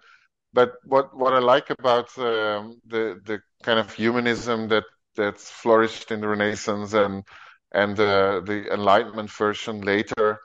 but 0.54 0.74
what 0.84 1.14
what 1.16 1.34
I 1.34 1.40
like 1.40 1.70
about 1.70 2.16
um, 2.18 2.80
the 2.86 3.20
the 3.28 3.40
kind 3.62 3.78
of 3.78 3.92
humanism 3.92 4.68
that 4.68 4.84
that's 5.16 5.50
flourished 5.50 6.10
in 6.12 6.20
the 6.20 6.28
Renaissance 6.28 6.94
and 6.94 7.24
and 7.72 7.98
uh, 7.98 8.40
the 8.40 8.72
Enlightenment 8.72 9.30
version 9.30 9.80
later 9.82 10.38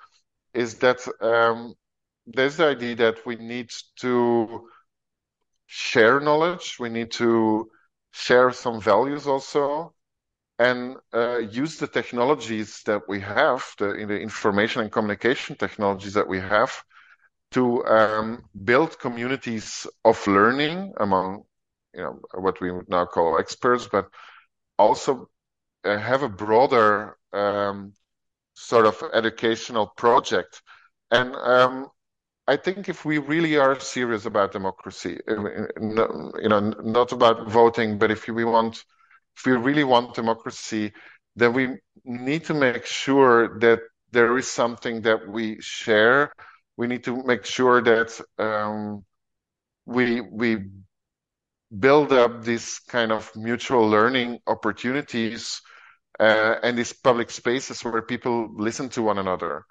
is 0.54 0.76
that 0.80 1.00
um, 1.22 1.76
there's 2.26 2.58
the 2.58 2.68
idea 2.68 2.96
that 2.96 3.26
we 3.26 3.36
need 3.36 3.70
to 4.02 4.68
share 5.68 6.20
knowledge, 6.20 6.78
we 6.80 6.90
need 6.90 7.12
to 7.12 7.70
share 8.12 8.52
some 8.52 8.82
values 8.82 9.28
also 9.28 9.94
and 10.58 10.98
uh, 11.14 11.38
use 11.38 11.78
the 11.78 11.88
technologies 11.88 12.82
that 12.86 13.02
we 13.08 13.20
have, 13.22 13.64
the, 13.78 13.86
the 14.08 14.20
information 14.20 14.82
and 14.82 14.92
communication 14.92 15.56
technologies 15.56 16.14
that 16.14 16.28
we 16.28 16.40
have, 16.40 16.72
to 17.52 17.86
um, 17.86 18.44
build 18.64 19.00
communities 19.00 19.88
of 20.06 20.26
learning 20.28 20.94
among 21.00 21.44
you 21.94 22.02
know 22.02 22.20
what 22.34 22.62
we 22.62 22.72
would 22.72 22.90
now 22.90 23.06
call 23.06 23.40
experts, 23.40 23.88
but 23.92 24.08
also 24.78 25.30
uh, 25.84 25.98
have 25.98 26.24
a 26.24 26.30
broader 26.30 27.18
um, 27.34 27.94
sort 28.54 28.86
of 28.86 29.02
educational 29.14 29.88
project. 29.88 30.62
And 31.12 31.36
um, 31.36 31.88
I 32.48 32.58
think 32.58 32.90
if 32.90 33.06
we 33.06 33.18
really 33.18 33.58
are 33.58 33.80
serious 33.80 34.26
about 34.26 34.52
democracy, 34.52 35.20
you 35.28 35.70
know, 35.80 36.60
not 36.84 37.12
about 37.12 37.48
voting, 37.50 37.98
but 37.98 38.12
if 38.12 38.28
we 38.28 38.44
want, 38.44 38.84
if 39.38 39.46
we 39.46 39.54
really 39.54 39.84
want 39.84 40.16
democracy, 40.16 40.94
then 41.36 41.54
we 41.54 41.78
need 42.04 42.46
to 42.46 42.54
make 42.54 42.86
sure 42.86 43.60
that 43.60 43.80
there 44.12 44.38
is 44.38 44.50
something 44.50 45.02
that 45.04 45.28
we 45.28 45.62
share. 45.62 46.32
We 46.80 46.88
need 46.88 47.04
to 47.04 47.24
make 47.24 47.44
sure 47.44 47.82
that 47.82 48.10
um, 48.38 49.04
we 49.86 50.22
we 50.22 50.50
build 51.78 52.14
up 52.14 52.46
this 52.46 52.80
kind 52.80 53.12
of 53.12 53.30
mutual 53.36 53.86
learning 53.90 54.40
opportunities 54.48 55.62
uh, 56.22 56.56
and 56.64 56.78
these 56.78 56.94
public 56.94 57.32
spaces 57.32 57.84
where 57.84 58.02
people 58.02 58.48
listen 58.56 58.88
to 58.92 59.02
one 59.02 59.18
another. 59.18 59.66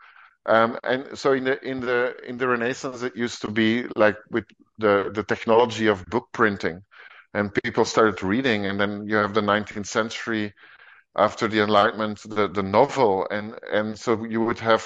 Um, 0.45 0.79
and 0.85 1.19
so 1.19 1.33
in 1.33 1.45
the 1.45 1.57
in 1.67 1.81
the 1.81 2.15
in 2.29 2.37
the 2.37 2.47
Renaissance, 2.47 3.03
it 3.03 3.17
used 3.17 3.41
to 3.41 3.51
be 3.51 3.87
like 3.97 4.19
with 4.31 4.45
the 4.77 5.11
the 5.15 5.23
technology 5.23 5.87
of 5.87 6.05
book 6.07 6.29
printing, 6.33 6.83
and 7.33 7.55
people 7.65 7.87
started 7.87 8.23
reading, 8.23 8.67
and 8.67 8.79
then 8.79 9.09
you 9.09 9.17
have 9.17 9.33
the 9.33 9.41
19th 9.41 9.87
century 9.87 10.53
after 11.17 11.49
the 11.49 11.63
Enlightenment, 11.63 12.21
the 12.29 12.49
the 12.49 12.63
novel, 12.63 13.27
and 13.31 13.59
and 13.73 13.99
so 13.99 14.27
you 14.27 14.43
would 14.43 14.59
have 14.59 14.85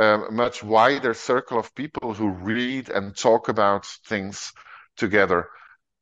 um, 0.00 0.34
much 0.34 0.62
wider 0.62 1.12
circle 1.14 1.58
of 1.58 1.74
people 1.74 2.14
who 2.14 2.30
read 2.30 2.88
and 2.88 3.16
talk 3.16 3.48
about 3.48 3.86
things 4.08 4.52
together. 4.96 5.48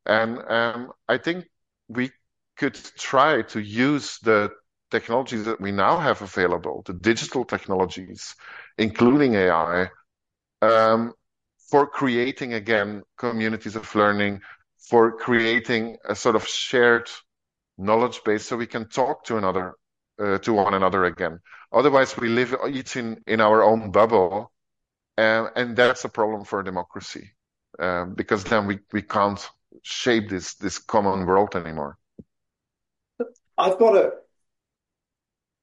And 0.06 0.38
um, 0.48 0.92
I 1.08 1.18
think 1.18 1.46
we 1.88 2.12
could 2.56 2.78
try 2.96 3.42
to 3.42 3.60
use 3.60 4.18
the 4.22 4.50
technologies 4.90 5.44
that 5.46 5.60
we 5.60 5.72
now 5.72 5.98
have 5.98 6.22
available, 6.22 6.82
the 6.86 6.94
digital 6.94 7.44
technologies, 7.44 8.34
including 8.78 9.34
AI, 9.34 9.88
um, 10.62 11.12
for 11.70 11.86
creating 11.86 12.54
again 12.54 13.02
communities 13.18 13.76
of 13.76 13.94
learning, 13.94 14.40
for 14.88 15.16
creating 15.18 15.96
a 16.08 16.14
sort 16.14 16.36
of 16.36 16.46
shared 16.46 17.10
knowledge 17.76 18.22
base 18.24 18.46
so 18.46 18.56
we 18.56 18.66
can 18.66 18.88
talk 18.88 19.24
to 19.24 19.36
another 19.36 19.74
uh, 20.20 20.38
to 20.38 20.52
one 20.52 20.74
another 20.74 21.04
again. 21.04 21.40
Otherwise, 21.72 22.16
we 22.16 22.28
live 22.28 22.56
each 22.70 22.96
in, 22.96 23.22
in 23.26 23.40
our 23.40 23.62
own 23.62 23.90
bubble, 23.90 24.50
uh, 25.18 25.48
and 25.54 25.76
that's 25.76 26.04
a 26.04 26.08
problem 26.08 26.44
for 26.44 26.62
democracy 26.62 27.32
uh, 27.78 28.04
because 28.04 28.44
then 28.44 28.66
we, 28.66 28.78
we 28.92 29.02
can't 29.02 29.48
shape 29.82 30.28
this 30.28 30.54
this 30.54 30.78
common 30.78 31.26
world 31.26 31.54
anymore. 31.54 31.98
I've 33.56 33.78
got 33.78 33.96
a 33.96 34.12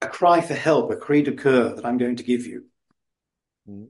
a 0.02 0.08
cry 0.08 0.42
for 0.42 0.54
help, 0.54 0.92
a 0.92 0.96
cri 0.96 1.24
de 1.24 1.34
coeur 1.34 1.76
that 1.76 1.86
I'm 1.86 1.98
going 1.98 2.18
to 2.18 2.24
give 2.24 2.46
you. 2.46 2.66
Mm. 3.68 3.88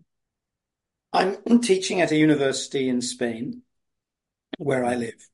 I'm 1.14 1.62
teaching 1.62 2.02
at 2.02 2.12
a 2.12 2.18
university 2.18 2.90
in 2.90 3.02
Spain 3.02 3.62
where 4.58 4.84
I 4.84 4.96
live. 4.96 5.30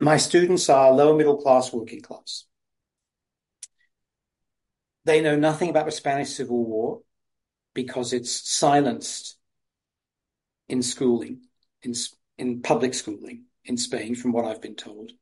My 0.00 0.18
students 0.18 0.68
are 0.68 0.92
lower 0.92 1.16
middle 1.16 1.38
class, 1.38 1.72
working 1.72 2.02
class. 2.02 2.44
They 5.06 5.20
know 5.20 5.36
nothing 5.36 5.70
about 5.70 5.86
the 5.86 5.92
Spanish 5.92 6.30
Civil 6.30 6.64
War 6.64 7.00
because 7.74 8.12
it's 8.12 8.50
silenced 8.50 9.38
in 10.68 10.82
schooling, 10.82 11.42
in, 11.82 11.94
in 12.38 12.60
public 12.60 12.92
schooling 12.92 13.44
in 13.64 13.76
Spain, 13.76 14.16
from 14.16 14.32
what 14.32 14.44
I've 14.44 14.60
been 14.60 14.74
told. 14.74 15.12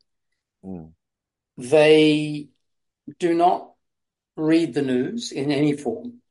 Mm. 0.65 0.93
They 1.59 2.49
do 3.19 3.35
not 3.35 3.73
read 4.39 4.73
the 4.73 4.81
news 4.81 5.33
in 5.33 5.53
any 5.53 5.77
form. 5.77 6.23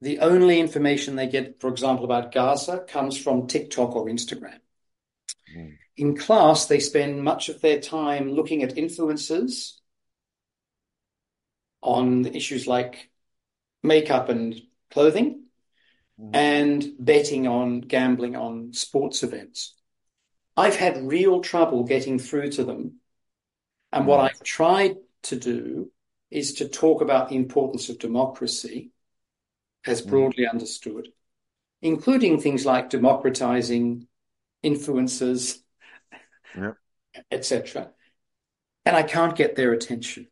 The 0.00 0.20
only 0.20 0.58
information 0.58 1.16
they 1.16 1.26
get, 1.26 1.60
for 1.60 1.68
example, 1.68 2.06
about 2.06 2.32
Gaza 2.32 2.86
comes 2.88 3.18
from 3.18 3.46
TikTok 3.46 3.94
or 3.94 4.06
Instagram. 4.06 4.60
Mm. 5.54 5.76
In 5.98 6.16
class, 6.16 6.64
they 6.64 6.80
spend 6.80 7.22
much 7.22 7.50
of 7.50 7.60
their 7.60 7.78
time 7.78 8.30
looking 8.30 8.62
at 8.62 8.76
influencers 8.76 9.74
on 11.84 12.24
issues 12.26 12.66
like 12.66 13.10
makeup 13.82 14.30
and 14.30 14.60
clothing 14.90 15.44
mm. 16.20 16.30
and 16.34 16.84
betting 16.98 17.46
on 17.46 17.82
gambling 17.82 18.34
on 18.34 18.72
sports 18.72 19.22
events. 19.22 19.74
I've 20.56 20.76
had 20.76 21.06
real 21.06 21.40
trouble 21.40 21.84
getting 21.84 22.18
through 22.18 22.52
to 22.52 22.64
them. 22.64 23.00
And 23.92 24.06
what 24.06 24.20
mm. 24.20 24.24
I've 24.24 24.42
tried 24.42 24.96
to 25.24 25.36
do 25.36 25.92
is 26.30 26.54
to 26.54 26.68
talk 26.68 27.02
about 27.02 27.28
the 27.28 27.36
importance 27.36 27.88
of 27.90 27.98
democracy 27.98 28.90
as 29.86 30.00
mm. 30.00 30.08
broadly 30.08 30.46
understood, 30.46 31.08
including 31.82 32.40
things 32.40 32.64
like 32.64 32.90
democratizing 32.90 34.06
influences, 34.62 35.62
etc. 37.30 37.90
And 38.86 38.96
I 38.96 39.02
can't 39.02 39.36
get 39.36 39.54
their 39.54 39.72
attention. 39.72 40.28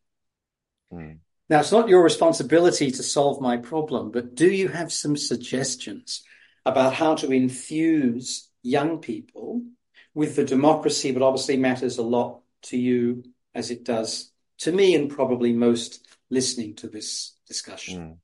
Mm. 0.92 1.18
Now, 1.52 1.60
it's 1.60 1.70
not 1.70 1.90
your 1.90 2.02
responsibility 2.02 2.90
to 2.90 3.02
solve 3.02 3.42
my 3.42 3.58
problem, 3.58 4.10
but 4.10 4.34
do 4.34 4.50
you 4.50 4.68
have 4.68 4.90
some 4.90 5.18
suggestions 5.18 6.22
about 6.64 6.94
how 6.94 7.14
to 7.16 7.30
infuse 7.30 8.48
young 8.62 9.00
people 9.00 9.60
with 10.14 10.34
the 10.34 10.46
democracy, 10.46 11.12
but 11.12 11.20
obviously 11.20 11.58
matters 11.58 11.98
a 11.98 12.02
lot 12.02 12.40
to 12.62 12.78
you 12.78 13.24
as 13.54 13.70
it 13.70 13.84
does 13.84 14.32
to 14.60 14.72
me 14.72 14.94
and 14.94 15.10
probably 15.10 15.52
most 15.52 16.06
listening 16.30 16.74
to 16.76 16.88
this 16.88 17.34
discussion. 17.46 17.98
Mm. 18.00 18.16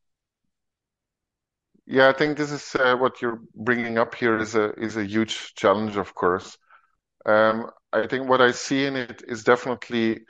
Yeah, 1.85 2.09
I 2.09 2.15
think 2.15 2.39
this 2.39 2.51
is 2.51 2.75
uh, 2.77 2.97
what 2.97 3.21
you're 3.21 3.43
bringing 3.55 3.99
up 3.99 4.15
here 4.15 4.39
is 4.39 4.55
a 4.55 4.73
is 4.73 4.97
a 4.97 5.05
huge 5.05 5.55
challenge, 5.55 5.97
of 5.97 6.15
course. 6.15 6.57
Um, 7.27 7.67
I 7.93 8.07
think 8.07 8.27
what 8.27 8.41
I 8.41 8.53
see 8.53 8.87
in 8.87 8.97
it 8.97 9.23
is 9.29 9.45
definitely 9.45 10.21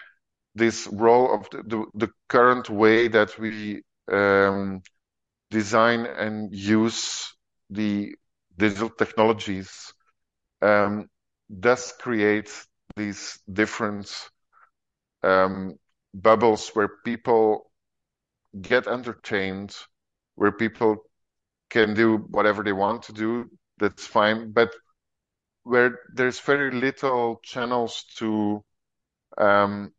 this 0.58 0.86
role 0.88 1.34
of 1.34 1.48
the, 1.50 1.62
the, 1.62 1.86
the 1.94 2.10
current 2.28 2.68
way 2.68 3.08
that 3.08 3.38
we 3.38 3.82
um, 4.12 4.82
design 5.50 6.06
and 6.06 6.54
use 6.54 7.32
the 7.70 8.14
digital 8.56 8.90
technologies 8.90 9.92
um, 10.62 11.08
does 11.60 11.92
create 12.00 12.50
these 12.96 13.38
different 13.50 14.12
um, 15.22 15.74
bubbles 16.12 16.70
where 16.70 16.88
people 17.04 17.70
get 18.60 18.86
entertained, 18.86 19.76
where 20.34 20.52
people 20.52 20.96
can 21.70 21.94
do 21.94 22.16
whatever 22.16 22.62
they 22.62 22.72
want 22.72 23.02
to 23.04 23.12
do. 23.12 23.48
That's 23.78 24.06
fine, 24.06 24.52
but 24.52 24.74
where 25.62 25.98
there's 26.14 26.40
very 26.40 26.72
little 26.72 27.40
channels 27.44 28.04
to 28.16 28.64
um, 29.36 29.92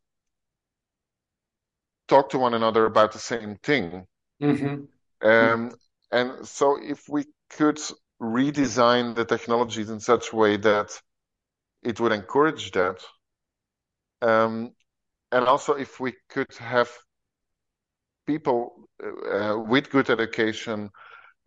talk 2.09 2.29
to 2.29 2.39
one 2.39 2.53
another 2.53 2.85
about 2.85 3.13
the 3.13 3.19
same 3.19 3.55
thing. 3.63 4.05
Mm-hmm. 4.41 5.27
Um, 5.27 5.71
and 6.11 6.47
so, 6.47 6.77
if 6.81 7.07
we 7.07 7.25
could 7.49 7.79
redesign 8.21 9.15
the 9.15 9.25
technologies 9.25 9.89
in 9.89 9.99
such 9.99 10.33
a 10.33 10.35
way 10.35 10.57
that 10.57 10.99
it 11.83 11.99
would 11.99 12.11
encourage 12.11 12.71
that. 12.71 13.01
Um, 14.21 14.71
and 15.31 15.45
also, 15.45 15.73
if 15.73 15.99
we 15.99 16.13
could 16.29 16.53
have 16.57 16.89
people 18.27 18.89
uh, 19.01 19.57
with 19.57 19.89
good 19.89 20.09
education 20.09 20.89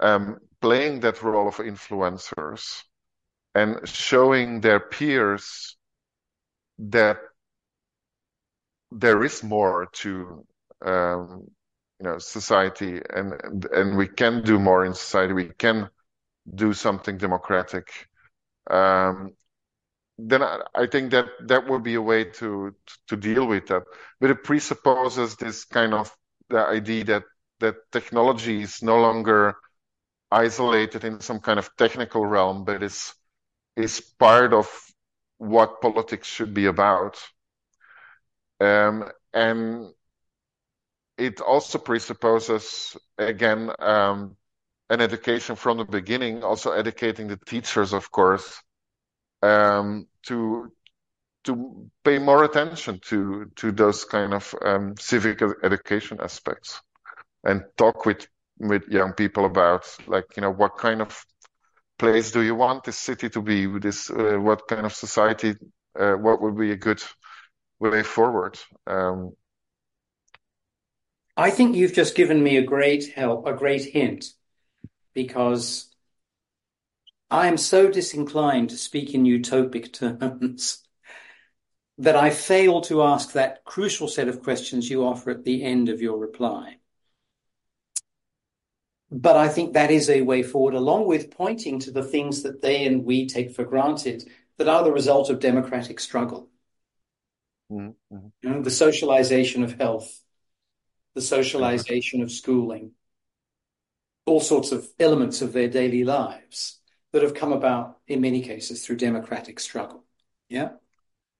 um, 0.00 0.38
playing 0.60 1.00
that 1.00 1.22
role 1.22 1.48
of 1.48 1.56
influencers 1.56 2.82
and 3.54 3.86
showing 3.86 4.60
their 4.60 4.80
peers 4.80 5.76
that 6.78 7.18
there 8.90 9.22
is 9.24 9.42
more 9.42 9.88
to 9.92 10.44
um, 10.84 11.44
you 12.00 12.04
know 12.04 12.18
society 12.18 13.00
and, 13.10 13.32
and 13.44 13.64
and 13.66 13.96
we 13.96 14.08
can 14.08 14.42
do 14.42 14.58
more 14.58 14.84
in 14.84 14.94
society 14.94 15.32
we 15.32 15.50
can 15.58 15.88
do 16.54 16.72
something 16.72 17.18
democratic 17.18 18.08
um, 18.70 19.32
then 20.18 20.42
I, 20.42 20.60
I, 20.74 20.86
think 20.86 21.10
that 21.12 21.26
that 21.46 21.68
would 21.68 21.82
be 21.82 21.94
a 21.94 22.02
way 22.02 22.24
to 22.24 22.74
to 23.08 23.16
deal 23.16 23.46
with 23.46 23.66
that. 23.68 23.84
But 24.20 24.30
it 24.30 24.44
presupposes 24.44 25.36
this 25.36 25.64
kind 25.64 25.94
of 25.94 26.14
the 26.48 26.58
idea 26.58 27.04
that 27.04 27.24
that 27.60 27.76
technology 27.90 28.62
is 28.62 28.82
no 28.82 29.00
longer 29.00 29.56
isolated 30.30 31.04
in 31.04 31.20
some 31.20 31.40
kind 31.40 31.58
of 31.58 31.74
technical 31.76 32.24
realm, 32.26 32.64
but 32.64 32.82
is 32.82 33.14
is 33.76 34.00
part 34.00 34.52
of 34.52 34.68
what 35.38 35.80
politics 35.80 36.28
should 36.28 36.54
be 36.54 36.66
about. 36.66 37.18
Um, 38.60 39.10
and 39.32 39.92
it 41.22 41.40
also 41.40 41.78
presupposes 41.78 42.96
again 43.18 43.70
um, 43.78 44.36
and 44.90 45.00
education 45.00 45.56
from 45.56 45.78
the 45.78 45.84
beginning, 45.84 46.42
also 46.42 46.72
educating 46.72 47.28
the 47.28 47.36
teachers, 47.36 47.92
of 47.92 48.10
course, 48.10 48.60
um, 49.42 50.06
to 50.26 50.72
to 51.44 51.90
pay 52.04 52.18
more 52.18 52.44
attention 52.44 53.00
to 53.00 53.46
to 53.56 53.72
those 53.72 54.04
kind 54.04 54.34
of 54.34 54.54
um, 54.64 54.94
civic 54.98 55.42
education 55.62 56.18
aspects 56.20 56.80
and 57.44 57.64
talk 57.76 58.06
with 58.06 58.26
with 58.58 58.82
young 58.88 59.12
people 59.12 59.44
about 59.44 59.84
like 60.06 60.36
you 60.36 60.42
know 60.42 60.52
what 60.52 60.76
kind 60.78 61.00
of 61.00 61.24
place 61.98 62.30
do 62.32 62.42
you 62.42 62.54
want 62.54 62.84
this 62.84 62.98
city 62.98 63.28
to 63.28 63.42
be 63.42 63.66
this 63.78 64.10
uh, 64.10 64.38
what 64.38 64.68
kind 64.68 64.86
of 64.86 64.92
society 64.92 65.54
uh, 65.98 66.14
what 66.14 66.40
would 66.40 66.56
be 66.56 66.72
a 66.72 66.76
good 66.76 67.02
way 67.78 68.02
forward? 68.02 68.58
Um, 68.86 69.32
I 71.36 71.50
think 71.50 71.76
you've 71.76 71.94
just 71.94 72.14
given 72.14 72.42
me 72.42 72.56
a 72.56 72.62
great 72.62 73.12
help 73.14 73.46
a 73.46 73.54
great 73.54 73.84
hint 73.84 74.32
because 75.14 75.90
I 77.30 77.46
am 77.46 77.56
so 77.56 77.90
disinclined 77.90 78.70
to 78.70 78.76
speak 78.76 79.14
in 79.14 79.24
utopic 79.24 79.92
terms 79.94 80.82
that 81.98 82.16
I 82.16 82.30
fail 82.30 82.80
to 82.82 83.02
ask 83.02 83.32
that 83.32 83.64
crucial 83.64 84.08
set 84.08 84.28
of 84.28 84.42
questions 84.42 84.90
you 84.90 85.04
offer 85.04 85.30
at 85.30 85.44
the 85.44 85.62
end 85.62 85.88
of 85.88 86.00
your 86.00 86.18
reply. 86.18 86.78
But 89.10 89.36
I 89.36 89.48
think 89.48 89.74
that 89.74 89.90
is 89.90 90.08
a 90.08 90.22
way 90.22 90.42
forward, 90.42 90.74
along 90.74 91.06
with 91.06 91.30
pointing 91.30 91.78
to 91.80 91.90
the 91.90 92.02
things 92.02 92.42
that 92.42 92.62
they 92.62 92.86
and 92.86 93.04
we 93.04 93.26
take 93.26 93.54
for 93.54 93.64
granted 93.64 94.28
that 94.56 94.68
are 94.68 94.82
the 94.82 94.92
result 94.92 95.28
of 95.28 95.38
democratic 95.38 96.00
struggle. 96.00 96.48
Mm-hmm. 97.70 98.16
You 98.42 98.50
know, 98.50 98.62
the 98.62 98.70
socialization 98.70 99.64
of 99.64 99.78
health, 99.78 100.21
the 101.14 101.20
socialization 101.20 102.22
of 102.22 102.30
schooling, 102.30 102.92
all 104.26 104.40
sorts 104.40 104.72
of 104.72 104.86
elements 104.98 105.42
of 105.42 105.52
their 105.52 105.68
daily 105.68 106.04
lives 106.04 106.80
that 107.12 107.22
have 107.22 107.34
come 107.34 107.52
about 107.52 107.98
in 108.06 108.20
many 108.20 108.40
cases 108.40 108.84
through 108.84 108.96
democratic 108.96 109.60
struggle. 109.60 110.04
Yeah. 110.48 110.70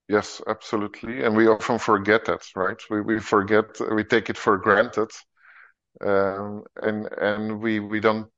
Yes, 0.08 0.42
absolutely. 0.46 1.22
And 1.22 1.35
we 1.35 1.46
often 1.46 1.78
forget 1.78 2.26
that, 2.26 2.42
right? 2.54 2.80
We, 2.90 3.00
we 3.00 3.20
forget, 3.20 3.64
we 3.94 4.04
take 4.04 4.28
it 4.28 4.37
for 4.37 4.58
granted. 4.58 5.11
Um, 6.04 6.64
and, 6.82 7.08
and 7.18 7.61
we, 7.61 7.80
we 7.80 8.00
don't 8.00 8.28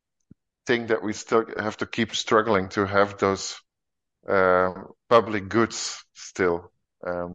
think 0.66 0.88
that 0.88 1.02
we 1.02 1.12
still 1.12 1.44
have 1.58 1.76
to 1.78 1.86
keep 1.86 2.14
struggling 2.14 2.68
to 2.70 2.86
have 2.86 3.18
those, 3.18 3.56
uh, 4.28 4.72
public 5.08 5.48
goods 5.48 6.04
still. 6.14 6.70
Um, 7.04 7.34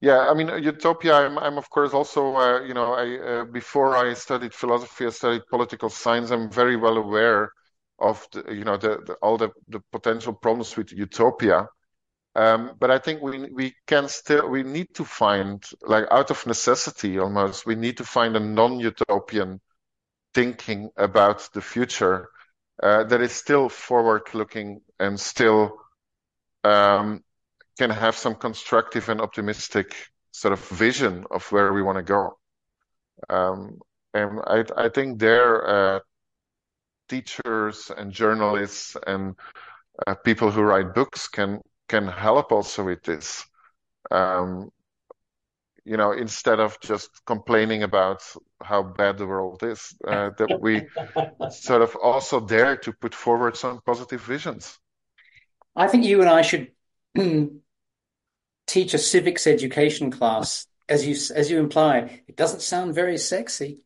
yeah, 0.00 0.28
I 0.30 0.34
mean, 0.34 0.48
utopia. 0.62 1.14
I'm, 1.14 1.38
I'm 1.38 1.58
of 1.58 1.68
course 1.70 1.92
also, 1.92 2.34
uh, 2.36 2.62
you 2.62 2.74
know, 2.74 2.94
I 2.94 3.18
uh, 3.18 3.44
before 3.44 3.96
I 3.96 4.14
studied 4.14 4.54
philosophy, 4.54 5.06
I 5.06 5.10
studied 5.10 5.42
political 5.50 5.90
science. 5.90 6.30
I'm 6.30 6.50
very 6.50 6.76
well 6.76 6.96
aware 6.96 7.52
of, 7.98 8.26
the, 8.32 8.54
you 8.54 8.64
know, 8.64 8.76
the, 8.78 8.98
the, 9.06 9.14
all 9.22 9.36
the, 9.36 9.50
the 9.68 9.80
potential 9.92 10.32
problems 10.32 10.76
with 10.76 10.92
utopia. 10.92 11.68
Um, 12.36 12.76
but 12.78 12.90
I 12.92 12.98
think 12.98 13.22
we 13.22 13.50
we 13.50 13.74
can 13.86 14.08
still 14.08 14.48
we 14.48 14.62
need 14.62 14.94
to 14.94 15.04
find 15.04 15.64
like 15.82 16.06
out 16.12 16.30
of 16.30 16.46
necessity 16.46 17.18
almost 17.18 17.66
we 17.66 17.74
need 17.74 17.96
to 17.98 18.04
find 18.04 18.36
a 18.36 18.40
non-utopian 18.40 19.60
thinking 20.34 20.90
about 20.96 21.48
the 21.54 21.60
future 21.60 22.28
uh, 22.82 23.04
that 23.04 23.20
is 23.20 23.32
still 23.32 23.68
forward-looking 23.68 24.80
and 25.00 25.18
still 25.18 25.76
um, 26.64 27.24
can 27.78 27.90
have 27.90 28.16
some 28.16 28.34
constructive 28.34 29.08
and 29.08 29.20
optimistic 29.20 29.94
sort 30.32 30.52
of 30.52 30.60
vision 30.68 31.24
of 31.30 31.50
where 31.52 31.72
we 31.72 31.82
want 31.82 31.96
to 31.96 32.02
go. 32.02 32.38
Um, 33.28 33.80
and 34.14 34.40
I 34.46 34.64
I 34.76 34.88
think 34.88 35.18
there 35.18 35.68
uh, 35.68 36.00
teachers 37.08 37.90
and 37.96 38.12
journalists 38.12 38.96
and 39.06 39.34
uh, 40.06 40.14
people 40.14 40.50
who 40.50 40.62
write 40.62 40.94
books 40.94 41.28
can 41.28 41.60
can 41.88 42.06
help 42.06 42.52
also 42.52 42.84
with 42.84 43.02
this. 43.02 43.44
Um, 44.10 44.70
you 45.84 45.96
know, 45.96 46.12
instead 46.12 46.60
of 46.60 46.78
just 46.80 47.10
complaining 47.24 47.82
about 47.82 48.22
how 48.62 48.82
bad 48.82 49.18
the 49.18 49.26
world 49.26 49.62
is, 49.62 49.94
uh, 50.06 50.30
that 50.38 50.60
we 50.60 50.86
sort 51.50 51.82
of 51.82 51.96
also 51.96 52.38
dare 52.38 52.76
to 52.76 52.92
put 52.92 53.14
forward 53.14 53.56
some 53.56 53.80
positive 53.84 54.20
visions. 54.22 54.78
I 55.74 55.88
think 55.88 56.04
you 56.04 56.20
and 56.20 56.28
I 56.28 56.42
should 56.42 56.68
teach 58.66 58.94
a 58.94 58.98
civics 58.98 59.46
education 59.46 60.10
class, 60.10 60.66
as 60.88 61.06
you 61.06 61.14
as 61.34 61.50
you 61.50 61.58
imply. 61.58 62.22
It 62.26 62.36
doesn't 62.36 62.62
sound 62.62 62.94
very 62.94 63.18
sexy, 63.18 63.80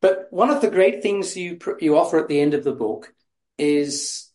but 0.00 0.28
one 0.30 0.50
of 0.50 0.60
the 0.60 0.70
great 0.70 1.02
things 1.02 1.36
you 1.36 1.58
you 1.80 1.98
offer 1.98 2.18
at 2.18 2.28
the 2.28 2.40
end 2.40 2.54
of 2.54 2.64
the 2.64 2.72
book 2.72 3.12
is 3.58 4.30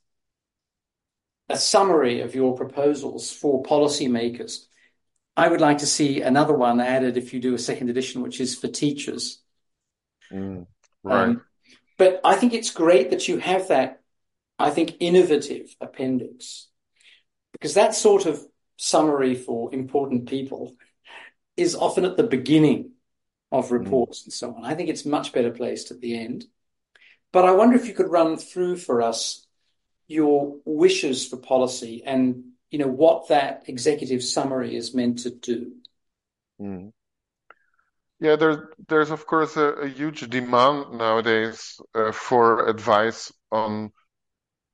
a 1.49 1.57
summary 1.57 2.21
of 2.21 2.35
your 2.35 2.55
proposals 2.55 3.31
for 3.31 3.63
policymakers. 3.63 4.65
I 5.35 5.47
would 5.47 5.61
like 5.61 5.79
to 5.79 5.87
see 5.87 6.21
another 6.21 6.53
one 6.53 6.79
added 6.79 7.17
if 7.17 7.33
you 7.33 7.39
do 7.39 7.55
a 7.55 7.59
second 7.59 7.89
edition, 7.89 8.21
which 8.21 8.39
is 8.39 8.55
for 8.55 8.67
teachers. 8.67 9.41
Mm, 10.31 10.67
right. 11.03 11.29
Um, 11.29 11.41
but 11.97 12.21
I 12.23 12.35
think 12.35 12.53
it's 12.53 12.71
great 12.71 13.09
that 13.09 13.27
you 13.27 13.39
have 13.39 13.69
that, 13.69 14.01
I 14.59 14.69
think, 14.69 14.97
innovative 14.99 15.75
appendix 15.81 16.68
because 17.51 17.73
that 17.73 17.95
sort 17.95 18.25
of 18.25 18.45
summary 18.77 19.35
for 19.35 19.73
important 19.73 20.29
people 20.29 20.75
is 21.57 21.75
often 21.75 22.05
at 22.05 22.17
the 22.17 22.23
beginning 22.23 22.91
of 23.51 23.67
mm. 23.67 23.71
reports 23.71 24.21
mm. 24.21 24.25
and 24.25 24.33
so 24.33 24.53
on. 24.53 24.63
I 24.65 24.75
think 24.75 24.89
it's 24.89 25.05
much 25.05 25.33
better 25.33 25.51
placed 25.51 25.91
at 25.91 25.99
the 25.99 26.17
end. 26.17 26.45
But 27.31 27.45
I 27.45 27.51
wonder 27.51 27.75
if 27.75 27.87
you 27.87 27.93
could 27.93 28.09
run 28.09 28.37
through 28.37 28.77
for 28.77 29.01
us 29.01 29.45
your 30.07 30.57
wishes 30.65 31.27
for 31.27 31.37
policy 31.37 32.03
and 32.03 32.43
you 32.71 32.79
know 32.79 32.87
what 32.87 33.29
that 33.29 33.63
executive 33.67 34.23
summary 34.23 34.75
is 34.75 34.93
meant 34.93 35.19
to 35.19 35.29
do. 35.29 35.73
Mm. 36.59 36.91
Yeah, 38.19 38.35
there's 38.35 38.57
there's 38.87 39.11
of 39.11 39.25
course 39.25 39.55
a, 39.57 39.67
a 39.85 39.87
huge 39.87 40.27
demand 40.29 40.93
nowadays 40.93 41.79
uh, 41.95 42.11
for 42.11 42.67
advice 42.67 43.31
on 43.51 43.91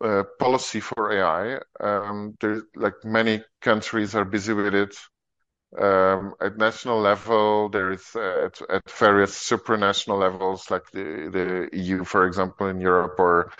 uh, 0.03 0.23
policy 0.39 0.79
for 0.79 1.11
AI. 1.11 1.59
Um, 1.79 2.35
there's 2.41 2.63
like 2.75 2.93
many 3.03 3.43
countries 3.61 4.15
are 4.15 4.25
busy 4.25 4.53
with 4.53 4.73
it. 4.75 4.95
Um, 5.77 6.35
at 6.41 6.57
national 6.57 6.99
level, 7.01 7.69
there 7.69 7.91
is 7.91 8.03
uh, 8.15 8.45
at, 8.45 8.61
at 8.69 8.89
various 8.91 9.31
supranational 9.37 10.19
levels, 10.19 10.71
like 10.71 10.89
the, 10.91 11.67
the 11.71 11.77
EU, 11.77 12.03
for 12.05 12.25
example, 12.27 12.67
in 12.67 12.79
Europe, 12.79 13.15
or 13.19 13.51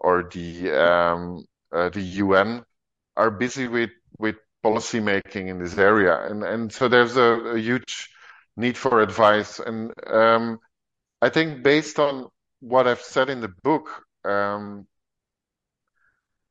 or 0.00 0.28
the 0.32 0.70
um, 0.72 1.44
uh, 1.72 1.88
the 1.90 2.00
UN 2.00 2.64
are 3.16 3.30
busy 3.30 3.68
with 3.68 3.90
with 4.18 4.36
policy 4.62 5.00
making 5.00 5.48
in 5.48 5.58
this 5.58 5.76
area, 5.76 6.26
and 6.30 6.42
and 6.42 6.72
so 6.72 6.88
there's 6.88 7.16
a, 7.16 7.56
a 7.56 7.58
huge 7.58 8.08
need 8.56 8.76
for 8.78 9.00
advice. 9.00 9.58
And 9.60 9.92
um, 10.06 10.58
I 11.22 11.28
think 11.28 11.62
based 11.62 11.98
on 11.98 12.28
what 12.60 12.86
I've 12.86 13.00
said 13.02 13.28
in 13.30 13.40
the 13.40 13.52
book, 13.62 13.88
um, 14.24 14.86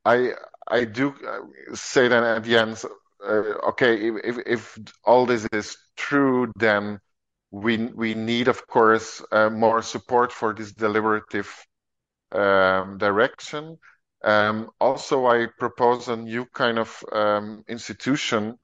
I 0.07 0.33
I 0.67 0.85
do 0.85 1.09
uh, 1.09 1.75
say 1.75 2.07
that 2.07 2.23
at 2.23 2.43
the 2.43 2.57
end. 2.57 2.81
Uh, 3.23 3.69
okay, 3.69 4.09
if 4.23 4.37
if 4.45 4.77
all 5.03 5.25
this 5.25 5.47
is 5.51 5.77
true, 5.97 6.51
then 6.57 6.99
we 7.51 7.77
we 7.87 8.13
need, 8.13 8.47
of 8.47 8.65
course, 8.67 9.21
uh, 9.31 9.49
more 9.49 9.81
support 9.81 10.31
for 10.31 10.53
this 10.53 10.71
deliberative 10.73 11.49
um, 12.31 12.97
direction. 12.97 13.77
Um, 14.23 14.69
also, 14.79 15.27
I 15.27 15.47
propose 15.59 16.07
a 16.07 16.15
new 16.17 16.45
kind 16.53 16.79
of 16.79 17.03
um, 17.11 17.63
institution 17.67 18.57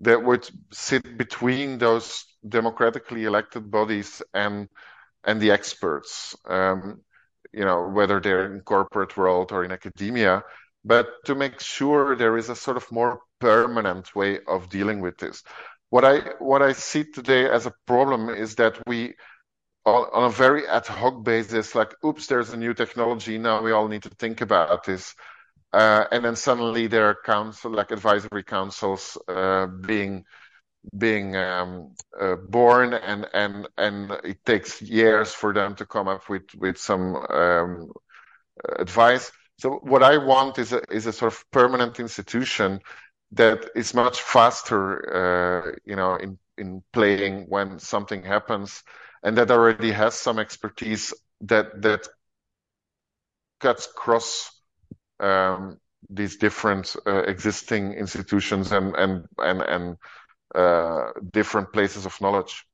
that 0.00 0.22
would 0.22 0.48
sit 0.72 1.16
between 1.18 1.78
those 1.78 2.24
democratically 2.48 3.24
elected 3.24 3.70
bodies 3.70 4.22
and 4.34 4.68
and 5.24 5.40
the 5.40 5.50
experts. 5.52 6.36
Um, 6.46 7.02
you 7.52 7.64
know, 7.64 7.88
whether 7.88 8.20
they're 8.20 8.52
in 8.52 8.60
corporate 8.62 9.16
world 9.16 9.52
or 9.52 9.64
in 9.64 9.72
academia, 9.72 10.42
but 10.84 11.08
to 11.26 11.34
make 11.34 11.60
sure 11.60 12.16
there 12.16 12.36
is 12.36 12.48
a 12.48 12.56
sort 12.56 12.76
of 12.76 12.90
more 12.90 13.20
permanent 13.40 14.14
way 14.14 14.38
of 14.46 14.68
dealing 14.68 15.00
with 15.00 15.18
this. 15.18 15.42
What 15.90 16.04
I 16.04 16.20
what 16.38 16.62
I 16.62 16.72
see 16.72 17.04
today 17.04 17.48
as 17.48 17.66
a 17.66 17.74
problem 17.86 18.30
is 18.30 18.56
that 18.56 18.78
we 18.86 19.14
on, 19.84 20.06
on, 20.12 20.24
a 20.24 20.30
very 20.30 20.66
ad 20.66 20.86
hoc 20.86 21.24
basis, 21.24 21.74
like, 21.74 21.94
oops, 22.04 22.26
there's 22.26 22.52
a 22.52 22.56
new 22.56 22.74
technology. 22.74 23.38
Now 23.38 23.62
we 23.62 23.72
all 23.72 23.88
need 23.88 24.04
to 24.04 24.10
think 24.10 24.40
about 24.40 24.84
this. 24.84 25.14
Uh, 25.72 26.04
and 26.12 26.24
then 26.24 26.36
suddenly 26.36 26.86
there 26.86 27.06
are 27.06 27.16
council, 27.24 27.70
like 27.72 27.90
advisory 27.90 28.44
councils, 28.44 29.18
uh, 29.26 29.66
being, 29.66 30.24
being, 30.96 31.34
um, 31.34 31.94
uh, 32.20 32.36
born 32.36 32.92
and, 32.92 33.26
and, 33.32 33.68
and 33.78 34.10
it 34.24 34.44
takes 34.44 34.82
years 34.82 35.32
for 35.32 35.52
them 35.52 35.74
to 35.76 35.86
come 35.86 36.08
up 36.08 36.28
with, 36.28 36.54
with 36.56 36.78
some, 36.78 37.16
um, 37.16 37.90
advice. 38.78 39.32
So 39.58 39.80
what 39.82 40.02
I 40.02 40.18
want 40.18 40.58
is 40.58 40.72
a, 40.72 40.82
is 40.92 41.06
a 41.06 41.12
sort 41.12 41.32
of 41.32 41.50
permanent 41.50 42.00
institution 42.00 42.80
that 43.32 43.70
is 43.74 43.94
much 43.94 44.20
faster, 44.20 44.82
uh, 45.14 45.72
you 45.84 45.96
know, 45.96 46.16
in, 46.16 46.38
in 46.58 46.82
playing 46.92 47.46
when 47.48 47.78
something 47.78 48.22
happens 48.22 48.82
and 49.22 49.38
that 49.38 49.50
already 49.50 49.92
has 49.92 50.14
some 50.14 50.38
expertise 50.38 51.14
that 51.42 51.80
that 51.82 52.08
cuts 53.60 53.86
across 53.86 54.50
um, 55.20 55.78
these 56.10 56.36
different 56.36 56.96
uh, 57.06 57.22
existing 57.22 57.92
institutions 57.92 58.72
and 58.72 58.94
and 58.96 59.26
and 59.38 59.62
and 59.62 59.96
uh, 60.54 61.12
different 61.32 61.72
places 61.72 62.06
of 62.06 62.20
knowledge. 62.20 62.66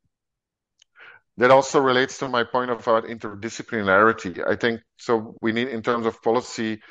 That 1.39 1.51
also 1.53 1.81
relates 1.81 2.19
to 2.19 2.29
my 2.29 2.45
point 2.45 2.71
about 2.71 3.05
interdisciplinarity. 3.05 4.47
I 4.47 4.57
think 4.57 4.81
so. 4.97 5.37
We 5.41 5.53
need, 5.53 5.69
in 5.69 5.83
terms 5.83 6.05
of 6.05 6.21
policy, 6.23 6.83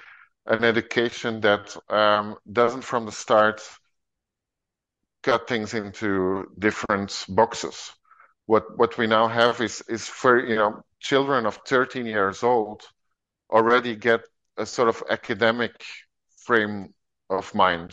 an 0.46 0.64
education 0.64 1.42
that 1.42 1.76
um, 1.90 2.38
doesn't, 2.52 2.84
from 2.84 3.06
the 3.06 3.12
start, 3.12 3.62
cut 5.24 5.48
things 5.48 5.74
into 5.74 6.46
different 6.58 7.26
boxes. 7.30 7.92
What 8.46 8.78
what 8.78 8.98
we 8.98 9.08
now 9.08 9.28
have 9.28 9.60
is 9.62 9.82
is 9.90 10.08
for 10.08 10.40
you 10.46 10.56
know 10.56 10.82
children 11.00 11.46
of 11.46 11.60
13 11.68 12.06
years 12.06 12.44
old 12.44 12.82
already 13.52 13.96
get 13.96 14.22
a 14.58 14.66
sort 14.66 14.90
of 14.90 15.04
academic 15.10 15.84
frame 16.46 16.94
of 17.30 17.54
mind. 17.54 17.92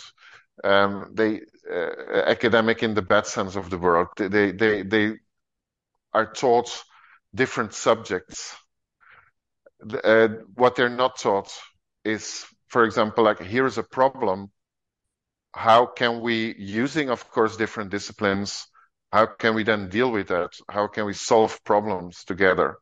Um, 0.62 1.11
they 1.14 1.40
uh, 1.69 2.23
academic 2.27 2.85
in 2.85 2.95
the 2.95 3.03
bad 3.03 3.27
sense 3.27 3.57
of 3.57 3.71
the 3.71 3.79
word. 3.79 4.09
They 4.17 4.53
they 4.53 4.83
they 4.83 5.14
are 6.14 6.33
taught 6.33 6.85
different 7.35 7.74
subjects. 7.74 8.55
Uh, 10.05 10.29
what 10.55 10.77
they're 10.77 10.88
not 10.88 11.18
taught 11.18 11.53
is, 12.05 12.46
for 12.68 12.85
example, 12.85 13.24
like 13.24 13.40
here's 13.40 13.79
a 13.79 13.83
problem. 13.83 14.50
How 15.53 15.87
can 15.87 16.20
we, 16.20 16.55
using 16.59 17.11
of 17.11 17.29
course 17.31 17.57
different 17.57 17.90
disciplines, 17.90 18.66
how 19.12 19.27
can 19.27 19.55
we 19.55 19.62
then 19.62 19.88
deal 19.88 20.11
with 20.11 20.29
that? 20.29 20.50
How 20.68 20.87
can 20.88 21.05
we 21.05 21.12
solve 21.12 21.62
problems 21.64 22.24
together? 22.24 22.77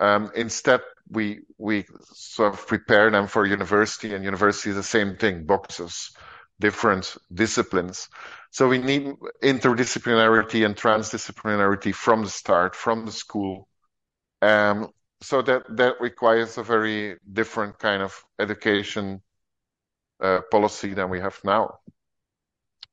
Um, 0.00 0.30
instead, 0.34 0.80
we 1.08 1.40
we 1.58 1.86
sort 2.12 2.54
of 2.54 2.66
prepare 2.66 3.10
them 3.10 3.26
for 3.26 3.44
university, 3.44 4.14
and 4.14 4.24
university 4.24 4.70
is 4.70 4.76
the 4.76 4.82
same 4.82 5.16
thing, 5.16 5.44
boxes, 5.44 6.10
different 6.60 7.16
disciplines. 7.32 8.08
So 8.50 8.68
we 8.68 8.78
need 8.78 9.14
interdisciplinarity 9.42 10.64
and 10.64 10.76
transdisciplinarity 10.76 11.94
from 11.94 12.22
the 12.22 12.30
start, 12.30 12.76
from 12.76 13.06
the 13.06 13.12
school. 13.12 13.66
Um, 14.42 14.90
so 15.22 15.42
that 15.42 15.62
that 15.76 16.00
requires 16.00 16.58
a 16.58 16.62
very 16.62 17.16
different 17.30 17.78
kind 17.78 18.02
of 18.02 18.24
education 18.38 19.22
uh, 20.22 20.40
policy 20.50 20.94
than 20.94 21.10
we 21.10 21.20
have 21.20 21.38
now. 21.44 21.78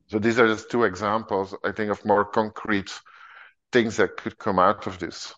So 0.08 0.19
these 0.19 0.39
are 0.39 0.47
just 0.47 0.71
two 0.71 0.84
examples, 0.84 1.53
I 1.63 1.71
think, 1.73 1.91
of 1.91 2.06
more 2.06 2.25
concrete 2.25 2.91
things 3.71 3.97
that 3.97 4.17
could 4.17 4.38
come 4.38 4.60
out 4.60 4.88
of 4.88 4.99
this. 4.99 5.36